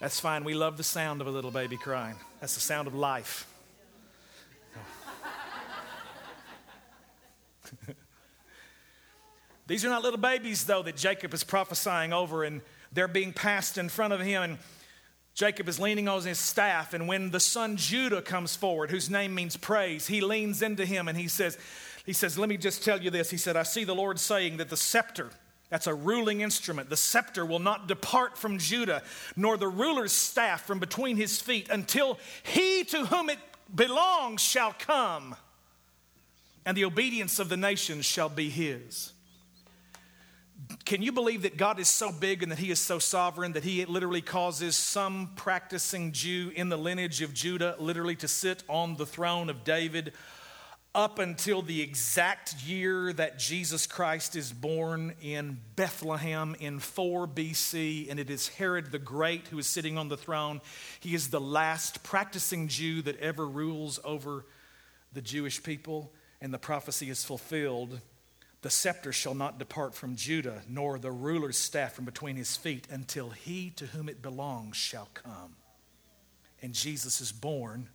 [0.00, 0.44] That's fine.
[0.44, 2.16] We love the sound of a little baby crying.
[2.40, 3.46] That's the sound of life.
[9.70, 13.78] These are not little babies, though, that Jacob is prophesying over, and they're being passed
[13.78, 14.42] in front of him.
[14.42, 14.58] And
[15.32, 19.32] Jacob is leaning on his staff, and when the son Judah comes forward, whose name
[19.32, 21.56] means praise, he leans into him and he says,
[22.04, 23.30] he says, Let me just tell you this.
[23.30, 25.30] He said, I see the Lord saying that the scepter,
[25.68, 29.04] that's a ruling instrument, the scepter will not depart from Judah,
[29.36, 33.38] nor the ruler's staff from between his feet, until he to whom it
[33.72, 35.36] belongs shall come,
[36.66, 39.12] and the obedience of the nations shall be his.
[40.84, 43.64] Can you believe that God is so big and that He is so sovereign that
[43.64, 48.96] He literally causes some practicing Jew in the lineage of Judah literally to sit on
[48.96, 50.12] the throne of David
[50.94, 58.10] up until the exact year that Jesus Christ is born in Bethlehem in 4 BC,
[58.10, 60.60] and it is Herod the Great who is sitting on the throne.
[60.98, 64.44] He is the last practicing Jew that ever rules over
[65.12, 68.00] the Jewish people, and the prophecy is fulfilled
[68.62, 72.86] the scepter shall not depart from Judah, nor the ruler's staff from between his feet,
[72.90, 75.56] until he to whom it belongs shall come.
[76.60, 77.88] And Jesus is born,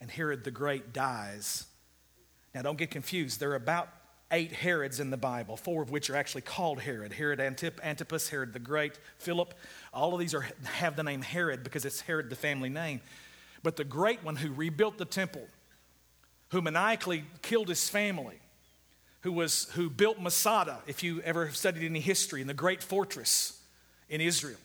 [0.00, 1.66] and Herod the Great dies.
[2.54, 3.40] Now, don't get confused.
[3.40, 3.88] There are about
[4.30, 8.28] eight Herods in the Bible, four of which are actually called Herod Herod Antip- Antipas,
[8.28, 9.54] Herod the Great, Philip.
[9.92, 13.00] All of these are, have the name Herod because it's Herod, the family name.
[13.64, 15.46] But the great one who rebuilt the temple,
[16.50, 18.38] who maniacally killed his family,
[19.22, 23.60] who, was, who built Masada, if you ever studied any history, in the great fortress
[24.08, 24.58] in Israel,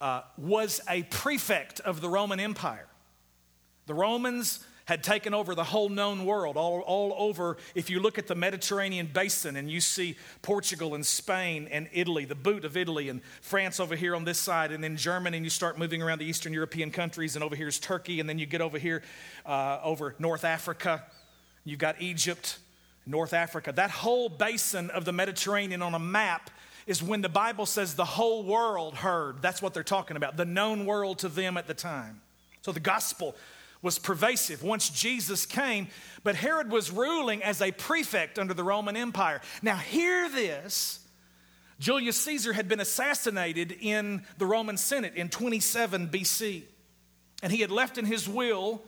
[0.00, 2.86] uh, was a prefect of the Roman Empire.
[3.86, 7.56] The Romans had taken over the whole known world, all, all over.
[7.74, 12.24] If you look at the Mediterranean basin and you see Portugal and Spain and Italy,
[12.24, 15.46] the boot of Italy, and France over here on this side, and then Germany, and
[15.46, 18.38] you start moving around the Eastern European countries, and over here is Turkey, and then
[18.38, 19.02] you get over here
[19.44, 21.04] uh, over North Africa.
[21.64, 22.58] You've got Egypt,
[23.06, 23.72] North Africa.
[23.72, 26.50] That whole basin of the Mediterranean on a map
[26.86, 29.42] is when the Bible says the whole world heard.
[29.42, 32.20] That's what they're talking about, the known world to them at the time.
[32.62, 33.36] So the gospel
[33.82, 35.88] was pervasive once Jesus came,
[36.24, 39.40] but Herod was ruling as a prefect under the Roman Empire.
[39.62, 41.00] Now, hear this.
[41.78, 46.62] Julius Caesar had been assassinated in the Roman Senate in 27 BC.
[47.42, 48.82] And he had left in his will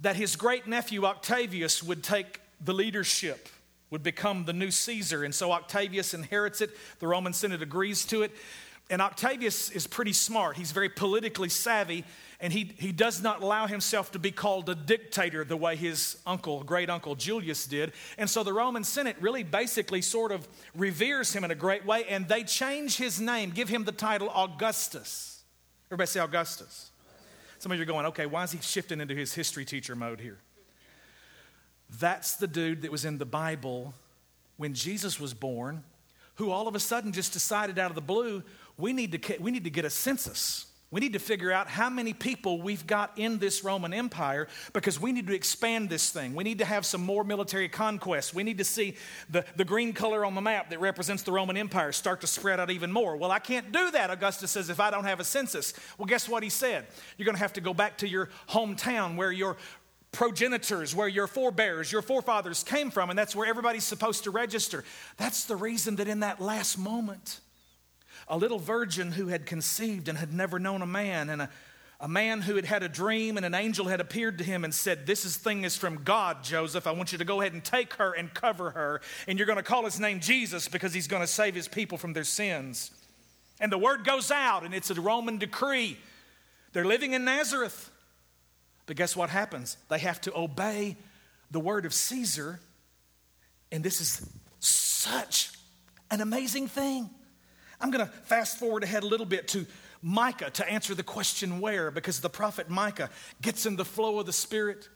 [0.00, 3.48] that his great nephew Octavius would take the leadership
[3.90, 5.24] would become the new Caesar.
[5.24, 6.70] And so Octavius inherits it.
[6.98, 8.32] The Roman Senate agrees to it.
[8.90, 10.56] And Octavius is pretty smart.
[10.56, 12.04] He's very politically savvy,
[12.40, 16.16] and he, he does not allow himself to be called a dictator the way his
[16.26, 17.92] uncle, great uncle Julius did.
[18.16, 22.04] And so the Roman Senate really basically sort of reveres him in a great way,
[22.08, 25.42] and they change his name, give him the title Augustus.
[25.88, 26.90] Everybody say Augustus.
[27.58, 30.20] Some of you are going, okay, why is he shifting into his history teacher mode
[30.20, 30.38] here?
[31.98, 33.94] That's the dude that was in the Bible
[34.56, 35.84] when Jesus was born,
[36.34, 38.42] who all of a sudden just decided out of the blue,
[38.76, 40.66] we need to, we need to get a census.
[40.90, 44.98] We need to figure out how many people we've got in this Roman Empire because
[44.98, 46.34] we need to expand this thing.
[46.34, 48.32] We need to have some more military conquests.
[48.32, 48.96] We need to see
[49.28, 52.58] the, the green color on the map that represents the Roman Empire start to spread
[52.58, 53.18] out even more.
[53.18, 55.74] Well, I can't do that, Augustus says, if I don't have a census.
[55.98, 56.86] Well, guess what he said?
[57.18, 59.58] You're going to have to go back to your hometown where your
[60.12, 64.84] progenitors, where your forebears, your forefathers came from, and that's where everybody's supposed to register.
[65.16, 67.40] That's the reason that in that last moment,
[68.26, 71.50] a little virgin who had conceived and had never known a man, and a,
[72.00, 74.74] a man who had had a dream, and an angel had appeared to him and
[74.74, 76.86] said, This is, thing is from God, Joseph.
[76.86, 79.56] I want you to go ahead and take her and cover her, and you're going
[79.56, 82.92] to call his name Jesus because he's going to save his people from their sins.
[83.60, 85.98] And the word goes out, and it's a Roman decree.
[86.72, 87.90] They're living in Nazareth.
[88.88, 89.76] But guess what happens?
[89.90, 90.96] They have to obey
[91.50, 92.58] the word of Caesar,
[93.70, 94.26] and this is
[94.60, 95.50] such
[96.10, 97.10] an amazing thing.
[97.82, 99.66] I'm going to fast forward ahead a little bit to
[100.00, 103.10] Micah to answer the question where, because the prophet Micah
[103.42, 104.88] gets in the flow of the Spirit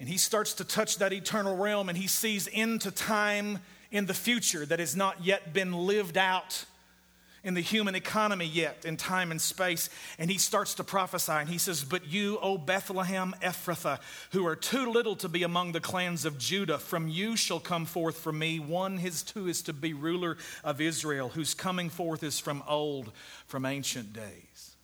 [0.00, 3.60] and he starts to touch that eternal realm and he sees into time
[3.92, 6.64] in the future that has not yet been lived out
[7.44, 9.90] in the human economy yet in time and space.
[10.18, 14.00] And he starts to prophesy and he says, But you, O Bethlehem Ephrathah,
[14.32, 17.84] who are too little to be among the clans of Judah, from you shall come
[17.84, 22.22] forth for me one his two is to be ruler of Israel, whose coming forth
[22.22, 23.12] is from old,
[23.46, 24.76] from ancient days.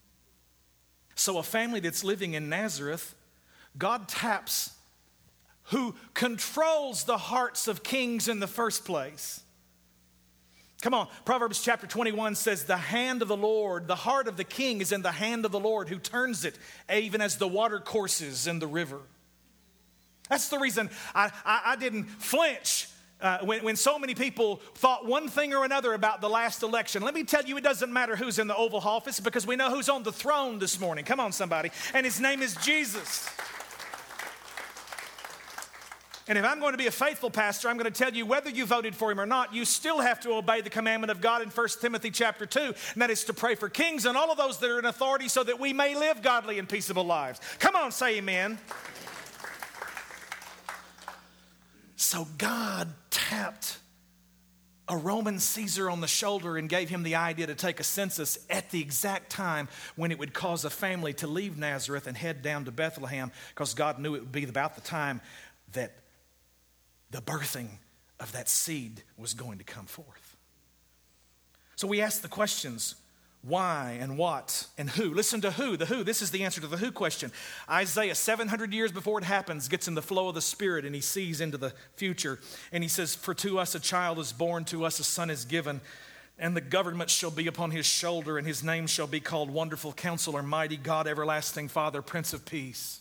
[1.15, 3.15] So a family that's living in Nazareth,
[3.77, 4.75] God taps
[5.65, 9.41] who controls the hearts of kings in the first place
[10.81, 14.43] Come on, Proverbs chapter 21 says, The hand of the Lord, the heart of the
[14.43, 16.57] king is in the hand of the Lord who turns it,
[16.91, 18.99] even as the water courses in the river.
[20.27, 22.87] That's the reason I, I, I didn't flinch
[23.21, 27.03] uh, when, when so many people thought one thing or another about the last election.
[27.03, 29.69] Let me tell you, it doesn't matter who's in the Oval Office because we know
[29.69, 31.05] who's on the throne this morning.
[31.05, 31.69] Come on, somebody.
[31.93, 33.29] And his name is Jesus.
[36.27, 38.49] And if I'm going to be a faithful pastor, I'm going to tell you whether
[38.49, 41.41] you voted for him or not, you still have to obey the commandment of God
[41.41, 44.37] in 1 Timothy chapter 2, and that is to pray for kings and all of
[44.37, 47.39] those that are in authority so that we may live godly and peaceable lives.
[47.59, 48.59] Come on, say amen.
[51.95, 53.79] So God tapped
[54.87, 58.37] a Roman Caesar on the shoulder and gave him the idea to take a census
[58.49, 62.41] at the exact time when it would cause a family to leave Nazareth and head
[62.41, 65.21] down to Bethlehem because God knew it would be about the time
[65.71, 65.93] that
[67.11, 67.67] the birthing
[68.19, 70.37] of that seed was going to come forth.
[71.75, 72.95] So we ask the questions
[73.43, 75.13] why and what and who.
[75.13, 76.03] Listen to who, the who.
[76.03, 77.31] This is the answer to the who question.
[77.67, 81.01] Isaiah, 700 years before it happens, gets in the flow of the Spirit and he
[81.01, 82.39] sees into the future.
[82.71, 85.45] And he says, For to us a child is born, to us a son is
[85.45, 85.81] given,
[86.37, 89.93] and the government shall be upon his shoulder, and his name shall be called Wonderful
[89.93, 93.00] Counselor, Mighty God, Everlasting Father, Prince of Peace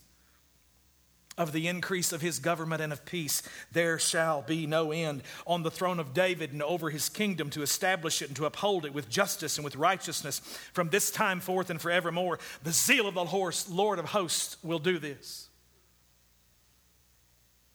[1.39, 5.23] of the increase of his government and of peace, there shall be no end.
[5.47, 8.85] On the throne of David and over his kingdom to establish it and to uphold
[8.85, 10.41] it with justice and with righteousness
[10.73, 12.39] from this time forth and forevermore.
[12.63, 15.49] The zeal of the Lord of hosts will do this.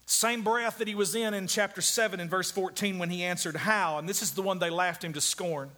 [0.06, 3.56] Same breath that he was in in chapter 7 and verse 14 when he answered,
[3.56, 3.98] How?
[3.98, 5.72] And this is the one they laughed him to scorn.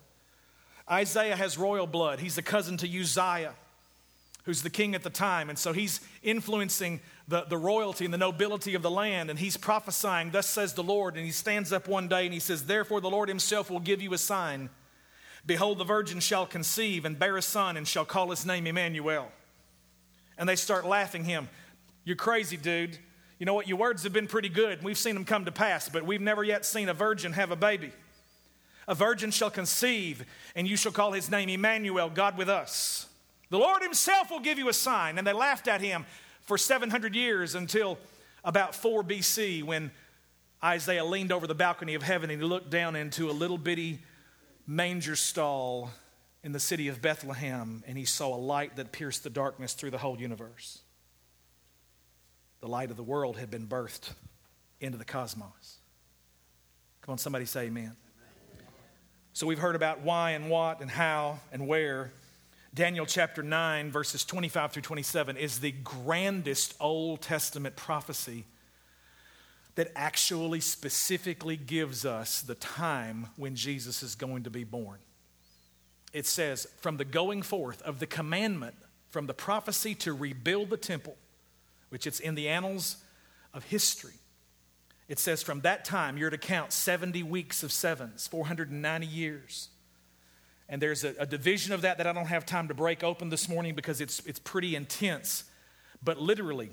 [0.89, 2.19] Isaiah has royal blood.
[2.19, 3.53] He's a cousin to Uzziah,
[4.47, 5.49] who's the king at the time.
[5.49, 9.29] And so he's influencing the, the royalty and the nobility of the land.
[9.29, 11.17] And he's prophesying, Thus says the Lord.
[11.17, 14.01] And he stands up one day and he says, Therefore the Lord himself will give
[14.01, 14.69] you a sign.
[15.45, 19.29] Behold, the virgin shall conceive and bear a son and shall call his name Emmanuel.
[20.37, 21.49] And they start laughing him.
[22.05, 22.97] You're crazy, dude.
[23.39, 23.67] You know what?
[23.67, 24.81] Your words have been pretty good.
[24.81, 27.57] We've seen them come to pass, but we've never yet seen a virgin have a
[27.57, 27.91] baby.
[28.87, 33.06] A virgin shall conceive, and you shall call his name Emmanuel, God with us.
[33.49, 35.17] The Lord himself will give you a sign.
[35.17, 36.05] And they laughed at him
[36.41, 37.97] for 700 years until
[38.43, 39.91] about 4 BC when
[40.63, 43.99] Isaiah leaned over the balcony of heaven and he looked down into a little bitty
[44.65, 45.91] manger stall
[46.43, 49.91] in the city of Bethlehem and he saw a light that pierced the darkness through
[49.91, 50.79] the whole universe.
[52.59, 54.11] The light of the world had been birthed
[54.79, 55.77] into the cosmos.
[57.01, 57.83] Come on, somebody say amen.
[57.83, 57.95] amen.
[59.33, 62.11] So we've heard about why and what and how and where.
[62.73, 68.45] Daniel chapter 9, verses 25 through 27, is the grandest Old Testament prophecy
[69.75, 74.97] that actually specifically gives us the time when Jesus is going to be born.
[76.13, 78.75] It says, from the going forth of the commandment,
[79.09, 81.15] from the prophecy to rebuild the temple,
[81.89, 82.97] which it's in the annals
[83.53, 84.13] of history.
[85.07, 89.69] It says, From that time, you're to count 70 weeks of sevens, 490 years.
[90.69, 93.29] And there's a, a, division of that that I don't have time to break open
[93.29, 95.45] this morning because it's, it's pretty intense.
[96.03, 96.71] But literally,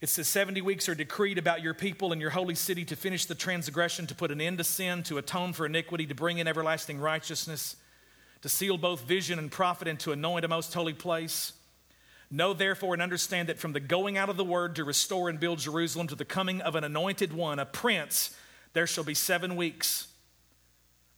[0.00, 3.26] it says 70 weeks are decreed about your people and your holy city to finish
[3.26, 6.48] the transgression, to put an end to sin, to atone for iniquity, to bring in
[6.48, 7.76] everlasting righteousness,
[8.40, 11.52] to seal both vision and prophet, and to anoint a most holy place.
[12.30, 15.38] Know therefore and understand that from the going out of the word to restore and
[15.38, 18.34] build Jerusalem to the coming of an anointed one, a prince,
[18.72, 20.06] there shall be seven weeks.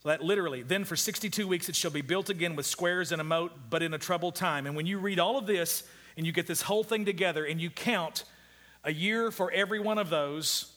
[0.03, 3.23] That literally, then for 62 weeks it shall be built again with squares and a
[3.23, 4.65] moat, but in a troubled time.
[4.65, 5.83] And when you read all of this
[6.17, 8.25] and you get this whole thing together and you count
[8.83, 10.73] a year for every one of those,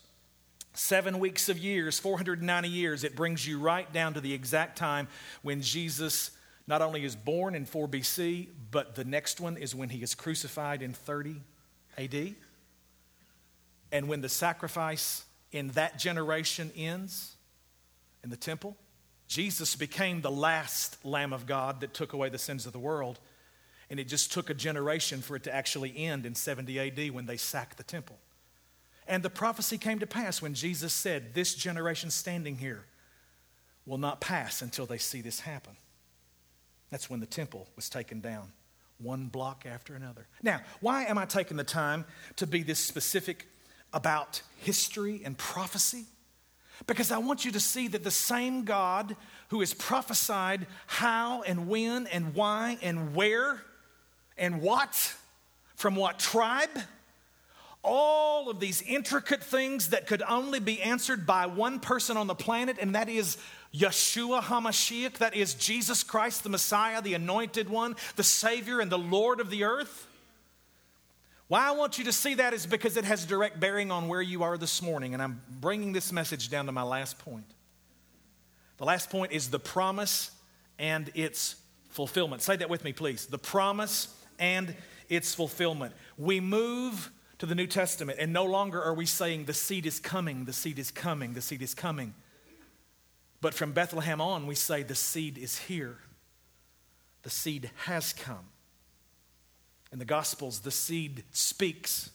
[0.74, 5.08] seven weeks of years, 490 years, it brings you right down to the exact time
[5.42, 6.30] when Jesus
[6.68, 10.14] not only is born in 4 BC, but the next one is when he is
[10.14, 11.40] crucified in 30
[11.98, 12.34] AD.
[13.92, 17.36] And when the sacrifice in that generation ends
[18.22, 18.76] in the temple,
[19.28, 23.18] Jesus became the last Lamb of God that took away the sins of the world.
[23.90, 27.26] And it just took a generation for it to actually end in 70 AD when
[27.26, 28.18] they sacked the temple.
[29.08, 32.84] And the prophecy came to pass when Jesus said, This generation standing here
[33.84, 35.76] will not pass until they see this happen.
[36.90, 38.52] That's when the temple was taken down,
[38.98, 40.26] one block after another.
[40.42, 42.04] Now, why am I taking the time
[42.36, 43.46] to be this specific
[43.92, 46.04] about history and prophecy?
[46.86, 49.16] Because I want you to see that the same God
[49.48, 53.62] who has prophesied how and when and why and where
[54.36, 55.14] and what,
[55.74, 56.70] from what tribe,
[57.82, 62.34] all of these intricate things that could only be answered by one person on the
[62.34, 63.38] planet, and that is
[63.72, 68.98] Yeshua HaMashiach, that is Jesus Christ, the Messiah, the anointed one, the Savior, and the
[68.98, 70.08] Lord of the earth.
[71.48, 74.22] Why I want you to see that is because it has direct bearing on where
[74.22, 77.46] you are this morning, and I'm bringing this message down to my last point.
[78.78, 80.32] The last point is the promise
[80.78, 81.56] and its
[81.90, 82.42] fulfillment.
[82.42, 83.26] Say that with me, please.
[83.26, 84.08] The promise
[84.40, 84.74] and
[85.08, 85.94] its fulfillment.
[86.18, 90.00] We move to the New Testament, and no longer are we saying the seed is
[90.00, 92.12] coming, the seed is coming, the seed is coming.
[93.40, 95.98] But from Bethlehem on, we say the seed is here,
[97.22, 98.48] the seed has come.
[99.92, 102.10] In the Gospels, the seed speaks,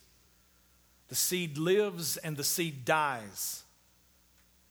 [1.07, 3.63] the seed lives, and the seed dies.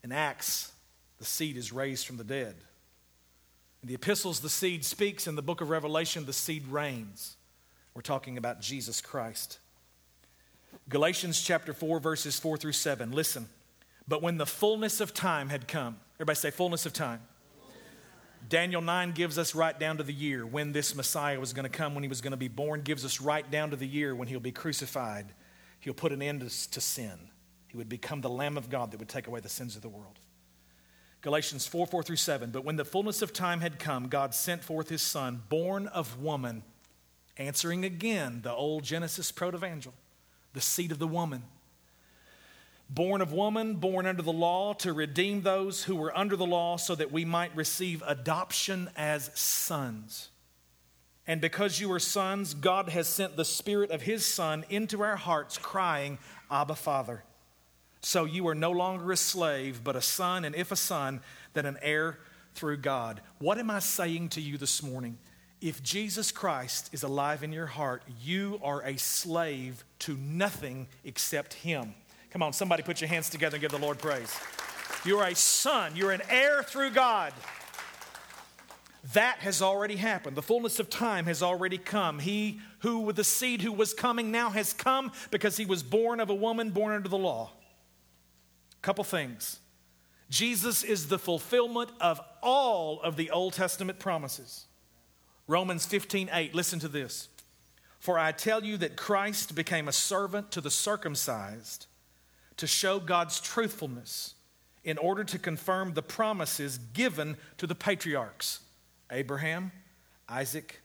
[0.02, 0.72] In Acts,
[1.18, 2.56] the seed is raised from the dead.
[3.82, 5.26] In the epistles, the seed speaks.
[5.26, 7.36] In the book of Revelation, the seed reigns.
[7.94, 9.58] We're talking about Jesus Christ.
[10.88, 13.12] Galatians chapter 4, verses 4 through 7.
[13.12, 13.48] Listen.
[14.06, 17.20] But when the fullness of time had come, everybody say, fullness of time.
[18.48, 21.68] Daniel 9 gives us right down to the year when this Messiah was going to
[21.68, 24.14] come, when he was going to be born, gives us right down to the year
[24.14, 25.26] when he'll be crucified.
[25.78, 27.30] He'll put an end to sin.
[27.68, 29.88] He would become the Lamb of God that would take away the sins of the
[29.88, 30.18] world.
[31.22, 32.50] Galatians 4 4 through 7.
[32.50, 36.20] But when the fullness of time had come, God sent forth his Son, born of
[36.20, 36.62] woman
[37.36, 39.92] answering again the old Genesis protevangel,
[40.52, 41.42] the seed of the woman.
[42.92, 46.76] Born of woman, born under the law, to redeem those who were under the law,
[46.76, 50.28] so that we might receive adoption as sons.
[51.26, 55.16] And because you are sons, God has sent the Spirit of His Son into our
[55.16, 56.18] hearts, crying,
[56.50, 57.22] Abba, Father.
[58.00, 61.20] So you are no longer a slave, but a son, and if a son,
[61.52, 62.18] then an heir
[62.54, 63.20] through God.
[63.38, 65.18] What am I saying to you this morning?
[65.60, 71.54] if Jesus Christ is alive in your heart, you are a slave to nothing except
[71.54, 71.94] Him.
[72.30, 74.32] Come on, somebody put your hands together and give the Lord praise.
[75.04, 77.32] You're a son, you're an heir through God.
[79.14, 80.36] That has already happened.
[80.36, 82.18] The fullness of time has already come.
[82.18, 86.20] He who, with the seed who was coming now, has come because he was born
[86.20, 87.50] of a woman born under the law.
[88.82, 89.58] Couple things.
[90.28, 94.66] Jesus is the fulfillment of all of the Old Testament promises.
[95.46, 97.28] Romans 15, 8, listen to this.
[97.98, 101.86] For I tell you that Christ became a servant to the circumcised
[102.60, 104.34] to show God's truthfulness
[104.84, 108.60] in order to confirm the promises given to the patriarchs
[109.12, 109.72] Abraham,
[110.28, 110.80] Isaac,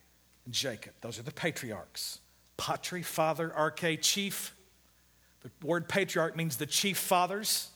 [0.46, 0.94] and Jacob.
[1.02, 2.20] Those are the patriarchs.
[2.58, 4.56] Patri, father, arche, chief.
[5.44, 7.70] The word patriarch means the chief fathers.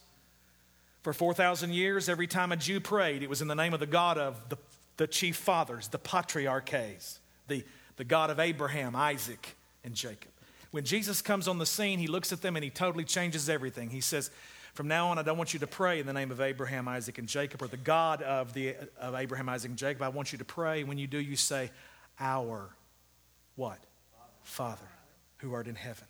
[1.03, 3.85] For 4,000 years, every time a Jew prayed, it was in the name of the
[3.85, 4.57] God of the
[4.99, 7.63] the chief fathers, the patriarches, the,
[7.95, 10.31] the God of Abraham, Isaac, and Jacob.
[10.71, 13.89] When Jesus comes on the scene, he looks at them and he totally changes everything.
[13.89, 14.29] He says,
[14.73, 17.17] From now on, I don't want you to pray in the name of Abraham, Isaac,
[17.17, 20.01] and Jacob, or the God of, the, of Abraham, Isaac, and Jacob.
[20.03, 20.83] I want you to pray.
[20.83, 21.71] When you do, you say,
[22.19, 22.69] Our
[23.55, 23.79] what?
[24.43, 24.87] Father,
[25.37, 26.07] who art in heaven.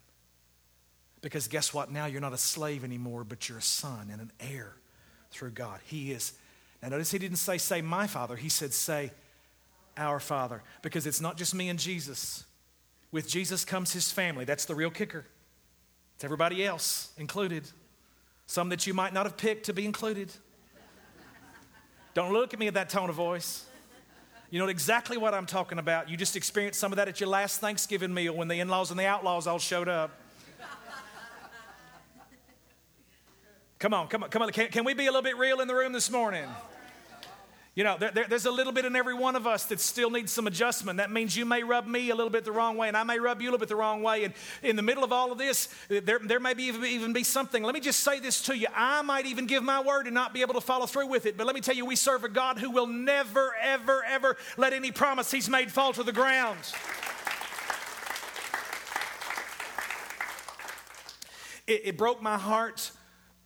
[1.22, 1.92] Because guess what?
[1.92, 4.76] Now you're not a slave anymore, but you're a son and an heir
[5.32, 5.80] through God.
[5.86, 6.34] He is.
[6.82, 8.36] Now, notice he didn't say, say my father.
[8.36, 9.12] He said, say
[9.98, 10.64] our father.
[10.82, 12.46] Because it's not just me and Jesus.
[13.12, 14.46] With Jesus comes his family.
[14.46, 15.26] That's the real kicker.
[16.16, 17.70] It's everybody else included.
[18.46, 20.32] Some that you might not have picked to be included.
[22.14, 23.66] Don't look at me at that tone of voice.
[24.52, 26.10] You know exactly what I'm talking about.
[26.10, 28.90] You just experienced some of that at your last Thanksgiving meal when the in laws
[28.90, 30.12] and the outlaws all showed up.
[33.78, 34.50] Come on, come on, come on.
[34.52, 36.46] Can, can we be a little bit real in the room this morning?
[37.80, 40.10] You know, there, there, there's a little bit in every one of us that still
[40.10, 40.98] needs some adjustment.
[40.98, 43.20] That means you may rub me a little bit the wrong way, and I may
[43.20, 44.26] rub you a little bit the wrong way.
[44.26, 47.24] And in the middle of all of this, there, there may be even, even be
[47.24, 47.64] something.
[47.64, 48.68] Let me just say this to you.
[48.76, 51.38] I might even give my word and not be able to follow through with it.
[51.38, 54.74] But let me tell you, we serve a God who will never, ever, ever let
[54.74, 56.60] any promise He's made fall to the ground.
[61.66, 62.92] It, it broke my heart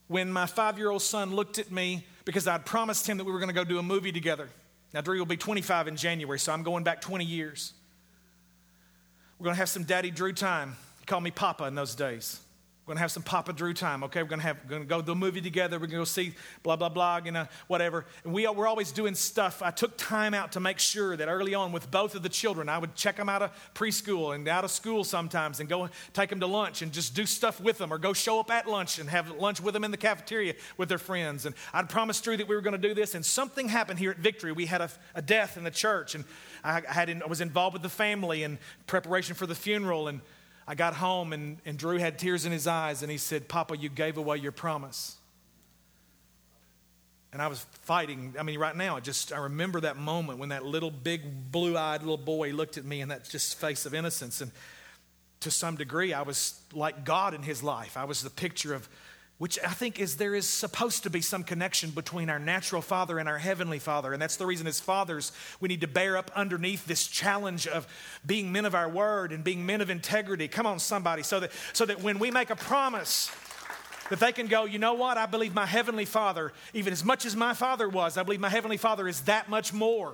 [0.08, 3.32] when my five year old son looked at me because I'd promised him that we
[3.32, 4.50] were going to go do a movie together.
[4.94, 7.74] Now, Drew will be 25 in January, so I'm going back 20 years.
[9.40, 10.76] We're going to have some Daddy Drew time.
[11.00, 12.40] He called me Papa in those days.
[12.86, 14.24] We're to have some Papa Drew time, okay?
[14.24, 15.80] We're to have, to go to the movie together.
[15.80, 18.06] We're to go see blah, blah, blah, you know, whatever.
[18.26, 19.62] And we, we're always doing stuff.
[19.62, 22.68] I took time out to make sure that early on with both of the children,
[22.68, 26.30] I would check them out of preschool and out of school sometimes and go take
[26.30, 29.00] them to lunch and just do stuff with them or go show up at lunch
[29.00, 31.46] and have lunch with them in the cafeteria with their friends.
[31.46, 33.16] And I'd promised Drew that we were to do this.
[33.16, 34.52] And something happened here at Victory.
[34.52, 36.26] We had a, a death in the church and
[36.66, 40.10] I, had I was involved with the family in preparation for the funeral.
[40.10, 40.20] And
[40.68, 43.78] I got home and, and Drew had tears in his eyes and he said, Papa,
[43.78, 45.18] you gave away your promise.
[47.34, 48.36] And I was fighting.
[48.40, 52.02] I mean, right now, I just I remember that moment when that little big blue-eyed
[52.02, 54.40] little boy looked at me in that just face of innocence.
[54.40, 54.52] And
[55.40, 57.98] to some degree, I was like God in his life.
[57.98, 58.88] I was the picture of
[59.40, 63.20] which I think is there is supposed to be some connection between our natural father
[63.20, 64.14] and our heavenly father.
[64.14, 67.88] And that's the reason, as fathers, we need to bear up underneath this challenge of
[68.26, 70.48] being men of our word and being men of integrity.
[70.48, 73.32] Come on, somebody, so that, so that when we make a promise,
[74.10, 75.18] that they can go, you know what?
[75.18, 78.50] I believe my heavenly father, even as much as my father was, I believe my
[78.50, 80.14] heavenly father is that much more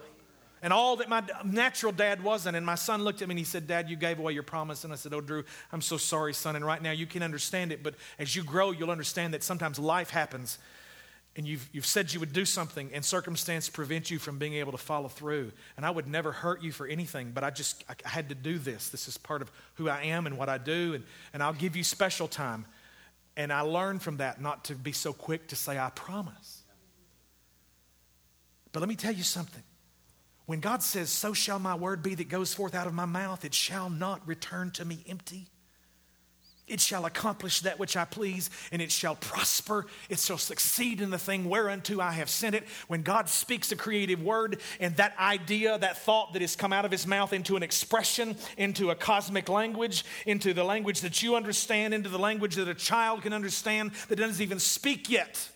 [0.61, 2.55] and all that my natural dad wasn't.
[2.55, 4.83] And my son looked at me and he said, Dad, you gave away your promise.
[4.83, 6.55] And I said, Oh, Drew, I'm so sorry, son.
[6.55, 9.79] And right now you can understand it, but as you grow, you'll understand that sometimes
[9.79, 10.59] life happens
[11.35, 14.71] and you've, you've said you would do something and circumstance prevents you from being able
[14.71, 15.51] to follow through.
[15.77, 18.57] And I would never hurt you for anything, but I just I, had to do
[18.57, 18.89] this.
[18.89, 20.95] This is part of who I am and what I do.
[20.95, 21.03] And,
[21.33, 22.65] and I'll give you special time.
[23.37, 26.63] And I learned from that not to be so quick to say, I promise.
[28.71, 29.63] But let me tell you something.
[30.49, 33.45] When God says, So shall my word be that goes forth out of my mouth,
[33.45, 35.45] it shall not return to me empty.
[36.65, 39.85] It shall accomplish that which I please, and it shall prosper.
[40.09, 42.63] It shall succeed in the thing whereunto I have sent it.
[42.87, 46.83] When God speaks a creative word, and that idea, that thought that has come out
[46.83, 51.35] of his mouth into an expression, into a cosmic language, into the language that you
[51.35, 55.51] understand, into the language that a child can understand that doesn't even speak yet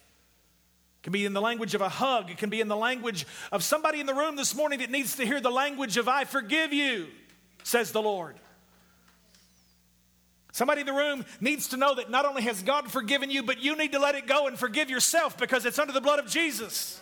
[1.03, 2.31] it can be in the language of a hug.
[2.31, 5.17] It can be in the language of somebody in the room this morning that needs
[5.17, 7.07] to hear the language of I forgive you,
[7.63, 8.37] says the Lord.
[10.53, 13.61] Somebody in the room needs to know that not only has God forgiven you, but
[13.61, 16.27] you need to let it go and forgive yourself because it's under the blood of
[16.27, 17.01] Jesus.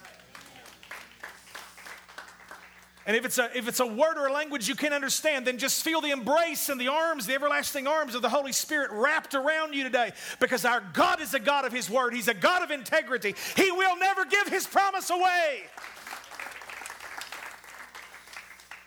[3.06, 5.58] And if it's, a, if it's a word or a language you can't understand, then
[5.58, 9.34] just feel the embrace and the arms, the everlasting arms of the Holy Spirit wrapped
[9.34, 12.14] around you today because our God is a God of His word.
[12.14, 13.34] He's a God of integrity.
[13.56, 15.64] He will never give His promise away.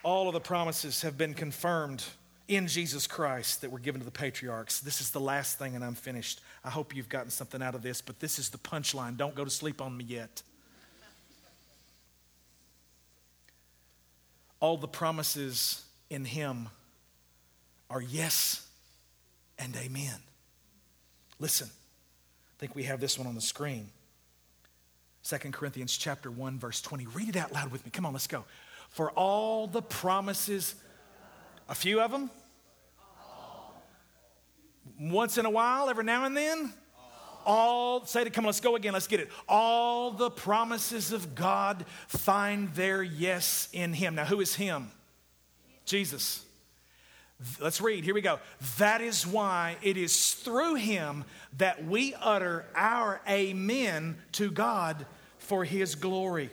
[0.05, 2.05] All of the promises have been confirmed
[2.47, 4.81] in Jesus Christ that were given to the patriarchs.
[4.81, 6.41] This is the last thing, and I'm finished.
[6.63, 9.17] I hope you've gotten something out of this, but this is the punchline.
[9.17, 10.43] Don't go to sleep on me yet.
[14.65, 16.71] All the promises in Him
[17.91, 18.67] are yes
[19.59, 20.17] and amen.
[21.39, 23.91] Listen, I think we have this one on the screen.
[25.25, 27.07] 2 Corinthians chapter 1 verse 20.
[27.09, 27.91] Read it out loud with me.
[27.91, 28.47] Come on, let's go.
[28.89, 30.75] For all the promises
[31.69, 32.31] a few of them
[34.99, 36.73] once in a while, every now and then,
[37.45, 39.31] all, say it, come on, let's go again, let's get it.
[39.49, 44.15] All the promises of God find their yes in Him.
[44.15, 44.91] Now, who is Him?
[45.85, 46.45] Jesus.
[47.61, 48.05] Let's read.
[48.05, 48.39] Here we go.
[48.79, 51.25] That is why it is through Him
[51.59, 55.05] that we utter our amen to God
[55.39, 56.51] for His glory.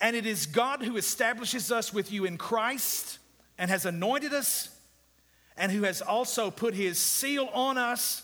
[0.00, 3.18] And it is God who establishes us with you in Christ
[3.56, 4.68] and has anointed us
[5.56, 8.22] and who has also put His seal on us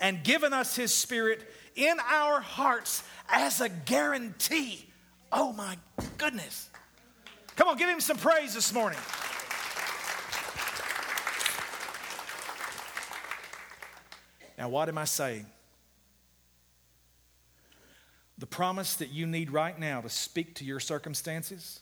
[0.00, 1.40] and given us His Spirit
[1.74, 4.86] in our hearts as a guarantee.
[5.32, 5.76] Oh my
[6.18, 6.68] goodness.
[7.56, 8.98] Come on, give Him some praise this morning.
[14.58, 15.46] Now, what am I saying?
[18.38, 21.80] The promise that you need right now to speak to your circumstances.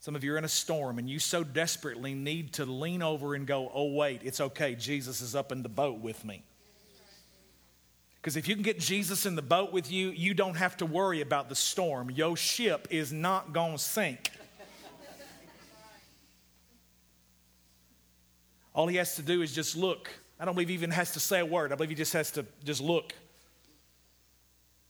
[0.00, 3.34] Some of you are in a storm and you so desperately need to lean over
[3.34, 4.74] and go, oh, wait, it's okay.
[4.74, 6.44] Jesus is up in the boat with me.
[8.26, 10.84] Because if you can get Jesus in the boat with you, you don't have to
[10.84, 12.10] worry about the storm.
[12.10, 14.32] Your ship is not going to sink.
[18.74, 20.10] All he has to do is just look
[20.40, 21.70] I don't believe he even has to say a word.
[21.70, 23.14] I believe he just has to just look.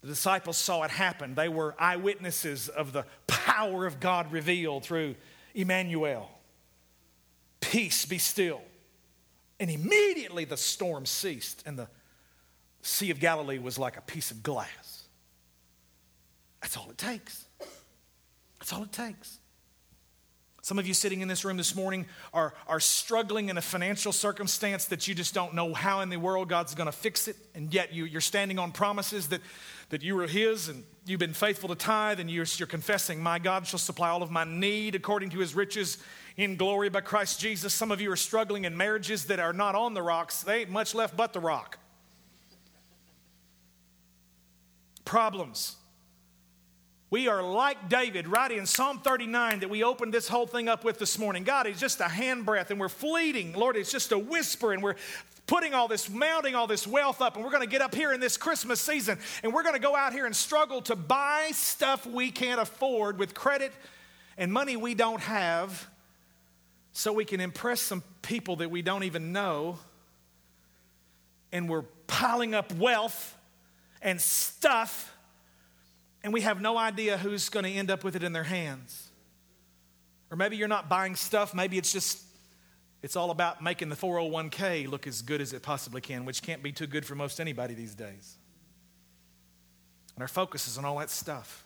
[0.00, 1.34] The disciples saw it happen.
[1.34, 5.14] They were eyewitnesses of the power of God revealed through
[5.54, 6.30] Emmanuel.
[7.60, 8.62] Peace be still.
[9.60, 11.88] And immediately the storm ceased, and the
[12.86, 15.08] Sea of Galilee was like a piece of glass.
[16.62, 17.44] That's all it takes.
[18.60, 19.40] That's all it takes.
[20.62, 24.12] Some of you sitting in this room this morning are, are struggling in a financial
[24.12, 27.36] circumstance that you just don't know how in the world God's going to fix it.
[27.56, 29.40] And yet you, you're standing on promises that,
[29.90, 33.40] that you are His and you've been faithful to tithe and you're, you're confessing, My
[33.40, 35.98] God shall supply all of my need according to His riches
[36.36, 37.74] in glory by Christ Jesus.
[37.74, 40.70] Some of you are struggling in marriages that are not on the rocks, they ain't
[40.70, 41.78] much left but the rock.
[45.06, 45.76] Problems
[47.08, 50.82] we are like David, right in Psalm 39 that we opened this whole thing up
[50.82, 51.44] with this morning.
[51.44, 53.52] God, it's just a handbreadth and we're fleeting.
[53.52, 54.96] Lord, it's just a whisper and we're
[55.46, 58.12] putting all this, mounting all this wealth up, and we're going to get up here
[58.12, 61.50] in this Christmas season and we're going to go out here and struggle to buy
[61.52, 63.72] stuff we can't afford with credit
[64.36, 65.86] and money we don't have
[66.92, 69.78] so we can impress some people that we don't even know.
[71.52, 73.35] And we're piling up wealth
[74.06, 75.12] and stuff
[76.26, 79.10] and we have no idea who's going to end up with it in their hands.
[80.28, 82.20] Or maybe you're not buying stuff, maybe it's just
[83.02, 86.64] it's all about making the 401k look as good as it possibly can, which can't
[86.64, 88.36] be too good for most anybody these days.
[90.16, 91.64] And our focus is on all that stuff.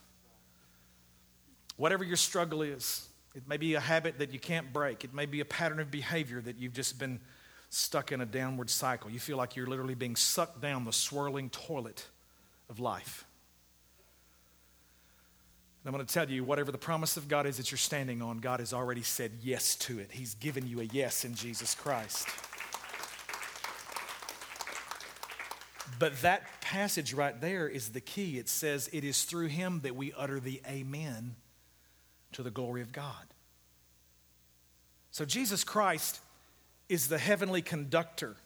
[1.77, 5.05] Whatever your struggle is, it may be a habit that you can't break.
[5.05, 7.21] It may be a pattern of behavior that you've just been
[7.71, 9.11] stuck in a downward cycle.
[9.11, 12.05] You feel like you're literally being sucked down the swirling toilet
[12.71, 13.27] of life.
[15.83, 18.23] And I'm going to tell you, whatever the promise of God is that you're standing
[18.23, 20.13] on, God has already said yes to it.
[20.13, 22.29] He's given you a yes in Jesus Christ.
[25.99, 28.39] But that passage right there is the key.
[28.39, 31.37] It says, It is through him that we utter the amen
[32.33, 33.35] to the glory of God.
[35.11, 36.21] So Jesus Christ
[36.89, 38.37] is the heavenly conductor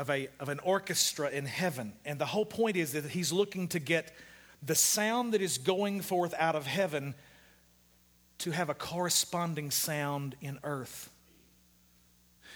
[0.00, 1.92] of, a, of an orchestra in heaven.
[2.06, 4.10] And the whole point is that he's looking to get
[4.62, 7.14] the sound that is going forth out of heaven
[8.38, 11.10] to have a corresponding sound in earth.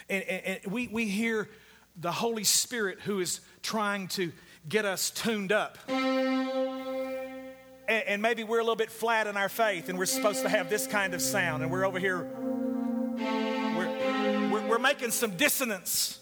[0.09, 1.51] And, and, and, we, we hear
[2.01, 4.33] the Holy Spirit who is trying to
[4.67, 5.77] get us tuned up.
[5.87, 7.53] And,
[7.89, 10.71] and maybe we're a little bit flat in our faith and we're supposed to have
[10.71, 12.27] this kind of sound, and we're over here,
[13.77, 16.21] we're, we're, we're making some dissonance.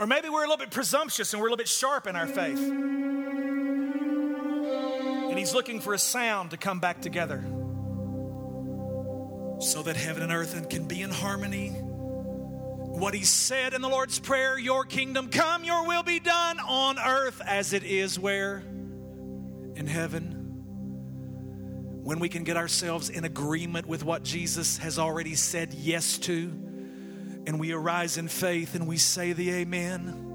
[0.00, 2.26] Or maybe we're a little bit presumptuous and we're a little bit sharp in our
[2.26, 2.58] faith
[5.28, 7.44] And he's looking for a sound to come back together
[9.60, 11.68] so that heaven and earth can be in harmony.
[11.68, 16.98] What he said in the Lord's Prayer Your kingdom come, your will be done on
[16.98, 18.62] earth as it is where?
[19.76, 20.38] In heaven.
[22.02, 26.69] When we can get ourselves in agreement with what Jesus has already said yes to,
[27.46, 30.30] and we arise in faith and we say the Amen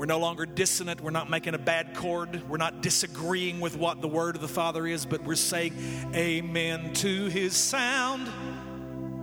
[0.00, 1.02] we're no longer dissonant.
[1.02, 2.48] We're not making a bad chord.
[2.48, 5.74] We're not disagreeing with what the word of the Father is, but we're saying
[6.14, 8.26] amen to his sound.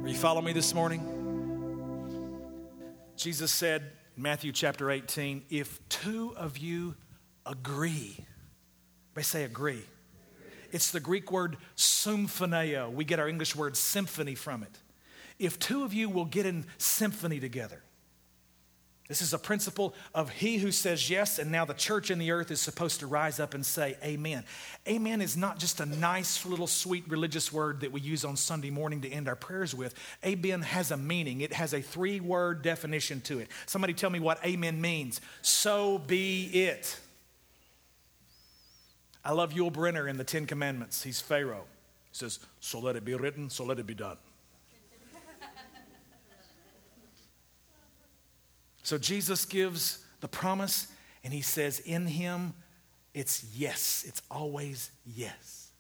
[0.06, 1.02] Are you following me this morning?
[3.16, 6.94] Jesus said in Matthew chapter 18, if two of you
[7.44, 8.16] agree,
[9.16, 9.82] they say agree.
[10.72, 12.92] It's the Greek word symphoneo.
[12.92, 14.78] We get our English word symphony from it.
[15.40, 17.82] If two of you will get in symphony together,
[19.08, 22.32] this is a principle of he who says yes, and now the church in the
[22.32, 24.44] earth is supposed to rise up and say amen.
[24.86, 28.70] Amen is not just a nice little sweet religious word that we use on Sunday
[28.70, 29.94] morning to end our prayers with.
[30.26, 33.48] Amen has a meaning, it has a three word definition to it.
[33.66, 35.22] Somebody tell me what amen means.
[35.42, 37.00] So be it.
[39.24, 41.04] I love Yul Brynner in the Ten Commandments.
[41.04, 41.66] He's Pharaoh.
[42.12, 44.18] He says, So let it be written, so let it be done.
[48.88, 50.88] So Jesus gives the promise,
[51.22, 52.54] and he says, In him,
[53.14, 54.06] it's yes.
[54.08, 55.72] It's always yes.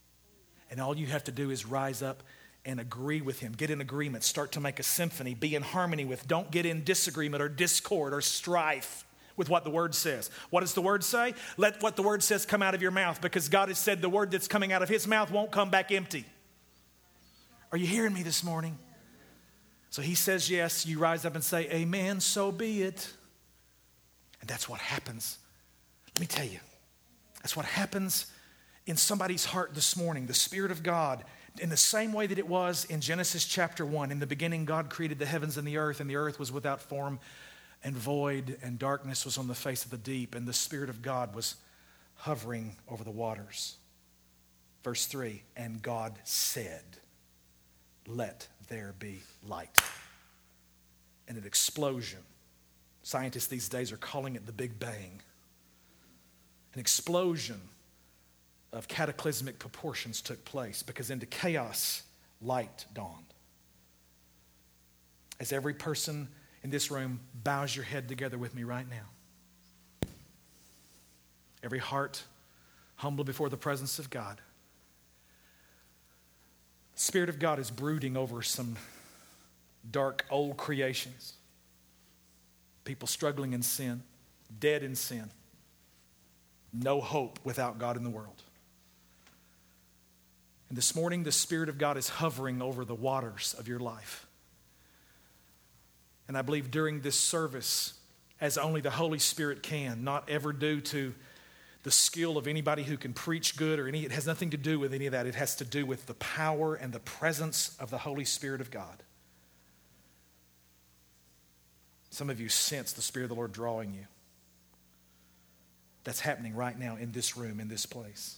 [0.69, 2.21] And all you have to do is rise up
[2.65, 3.53] and agree with him.
[3.53, 4.25] Get in agreement.
[4.25, 5.35] Start to make a symphony.
[5.35, 6.27] Be in harmony with.
[6.27, 9.05] Don't get in disagreement or discord or strife
[9.37, 10.29] with what the word says.
[10.49, 11.33] What does the word say?
[11.55, 14.09] Let what the word says come out of your mouth because God has said the
[14.09, 16.25] word that's coming out of his mouth won't come back empty.
[17.71, 18.77] Are you hearing me this morning?
[19.89, 20.85] So he says yes.
[20.85, 23.11] You rise up and say, Amen, so be it.
[24.41, 25.37] And that's what happens.
[26.15, 26.59] Let me tell you,
[27.41, 28.27] that's what happens
[28.85, 30.25] in somebody's heart this morning.
[30.25, 31.23] The Spirit of God
[31.59, 34.11] in the same way that it was in Genesis chapter 1.
[34.11, 36.81] In the beginning, God created the heavens and the earth, and the earth was without
[36.81, 37.19] form
[37.83, 41.01] and void, and darkness was on the face of the deep, and the Spirit of
[41.01, 41.55] God was
[42.15, 43.77] hovering over the waters.
[44.83, 46.83] Verse 3 And God said,
[48.07, 49.81] Let there be light.
[51.27, 52.19] And an explosion.
[53.03, 55.21] Scientists these days are calling it the Big Bang.
[56.73, 57.59] An explosion
[58.73, 62.03] of cataclysmic proportions took place because into chaos,
[62.41, 63.25] light dawned.
[65.39, 66.27] As every person
[66.63, 70.09] in this room bows your head together with me right now,
[71.63, 72.23] every heart
[72.97, 74.41] humble before the presence of God.
[76.99, 78.75] Spirit of God is brooding over some
[79.89, 81.33] dark old creations.
[82.85, 84.01] People struggling in sin,
[84.59, 85.29] dead in sin,
[86.73, 88.41] no hope without God in the world.
[90.69, 94.25] And this morning, the Spirit of God is hovering over the waters of your life.
[96.27, 97.93] And I believe during this service,
[98.41, 101.13] as only the Holy Spirit can, not ever due to
[101.87, 104.77] the skill of anybody who can preach good or any, it has nothing to do
[104.77, 105.25] with any of that.
[105.25, 108.69] It has to do with the power and the presence of the Holy Spirit of
[108.69, 109.03] God.
[112.09, 114.03] Some of you sense the Spirit of the Lord drawing you.
[116.03, 118.35] That's happening right now in this room, in this place.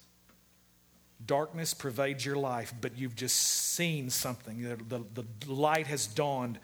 [1.26, 4.62] Darkness pervades your life, but you've just seen something.
[4.62, 6.60] The, the, the light has dawned.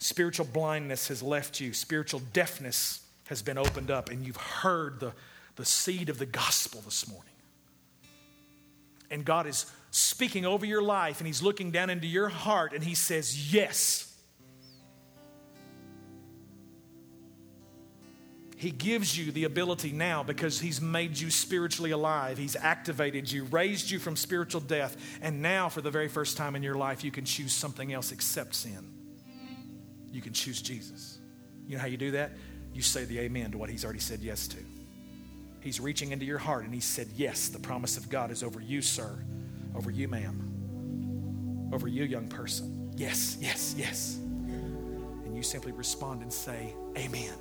[0.00, 1.72] Spiritual blindness has left you.
[1.72, 5.12] Spiritual deafness has been opened up, and you've heard the,
[5.56, 7.32] the seed of the gospel this morning.
[9.10, 12.84] And God is speaking over your life, and He's looking down into your heart, and
[12.84, 14.12] He says, Yes.
[18.58, 22.38] He gives you the ability now because He's made you spiritually alive.
[22.38, 26.56] He's activated you, raised you from spiritual death, and now, for the very first time
[26.56, 28.92] in your life, you can choose something else except sin.
[30.10, 31.18] You can choose Jesus.
[31.66, 32.32] You know how you do that?
[32.72, 34.58] You say the amen to what He's already said yes to.
[35.66, 38.60] He's reaching into your heart and He said, Yes, the promise of God is over
[38.60, 39.18] you, sir,
[39.74, 42.92] over you, ma'am, over you, young person.
[42.94, 44.14] Yes, yes, yes.
[44.16, 47.32] And you simply respond and say, Amen.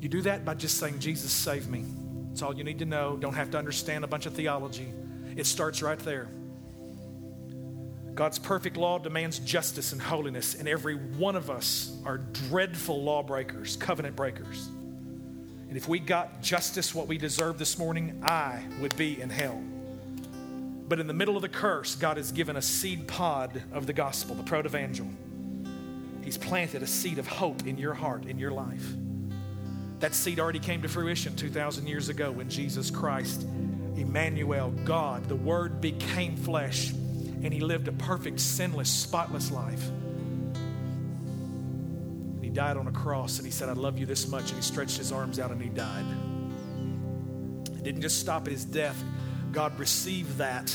[0.00, 1.84] You do that by just saying, Jesus, save me.
[2.32, 3.18] It's all you need to know.
[3.18, 4.90] Don't have to understand a bunch of theology.
[5.36, 6.28] It starts right there.
[8.14, 13.76] God's perfect law demands justice and holiness, and every one of us are dreadful lawbreakers,
[13.76, 14.70] covenant breakers.
[15.74, 19.60] And if we got justice, what we deserve this morning, I would be in hell.
[20.86, 23.92] But in the middle of the curse, God has given a seed pod of the
[23.92, 25.12] gospel, the protevangel.
[26.22, 28.86] He's planted a seed of hope in your heart, in your life.
[29.98, 33.42] That seed already came to fruition 2,000 years ago when Jesus Christ,
[33.96, 39.90] Emmanuel, God, the Word became flesh, and He lived a perfect, sinless, spotless life.
[42.54, 44.96] Died on a cross, and He said, I love you this much, and He stretched
[44.96, 46.06] His arms out and He died.
[47.76, 49.02] It didn't just stop at His death,
[49.50, 50.74] God received that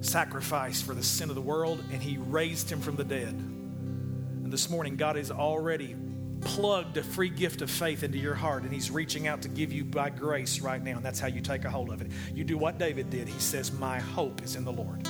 [0.00, 3.34] sacrifice for the sin of the world, and He raised Him from the dead.
[3.34, 5.96] And this morning, God is already
[6.40, 9.72] plugged a free gift of faith into your heart, and He's reaching out to give
[9.72, 10.96] you by grace right now.
[10.96, 12.10] And that's how you take a hold of it.
[12.34, 13.28] You do what David did.
[13.28, 15.01] He says, My hope is in the Lord.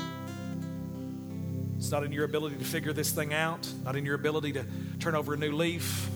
[1.92, 4.64] Not in your ability to figure this thing out, not in your ability to
[4.98, 6.08] turn over a new leaf,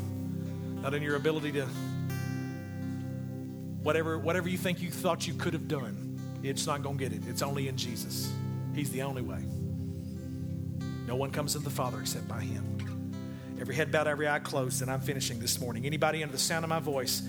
[0.81, 1.67] not in your ability to
[3.83, 6.19] whatever, whatever you think you thought you could have done.
[6.43, 7.29] It's not going to get it.
[7.29, 8.33] It's only in Jesus.
[8.75, 9.45] He's the only way.
[11.07, 13.13] No one comes to the Father except by Him.
[13.61, 15.85] Every head bowed, every eye closed, and I'm finishing this morning.
[15.85, 17.21] Anybody under the sound of my voice,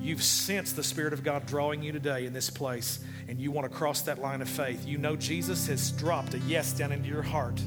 [0.00, 3.70] you've sensed the Spirit of God drawing you today in this place, and you want
[3.70, 4.86] to cross that line of faith.
[4.86, 7.60] You know Jesus has dropped a yes down into your heart,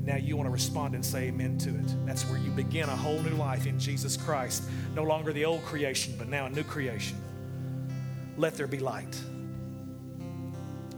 [0.00, 2.06] and now you want to respond and say amen to it.
[2.06, 4.62] That's where you begin a whole new life in Jesus Christ.
[4.94, 7.18] No longer the old creation, but now a new creation.
[8.38, 9.14] Let there be light.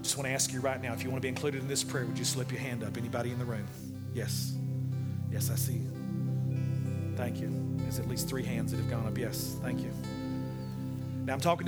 [0.02, 1.82] Just want to ask you right now if you want to be included in this
[1.82, 2.96] prayer, would you slip your hand up?
[2.96, 3.66] Anybody in the room?
[4.14, 4.54] Yes.
[5.32, 5.80] Yes, I see.
[7.16, 7.50] Thank you.
[7.78, 9.18] There's at least three hands that have gone up.
[9.18, 9.90] Yes, thank you.
[11.24, 11.66] Now I'm talking.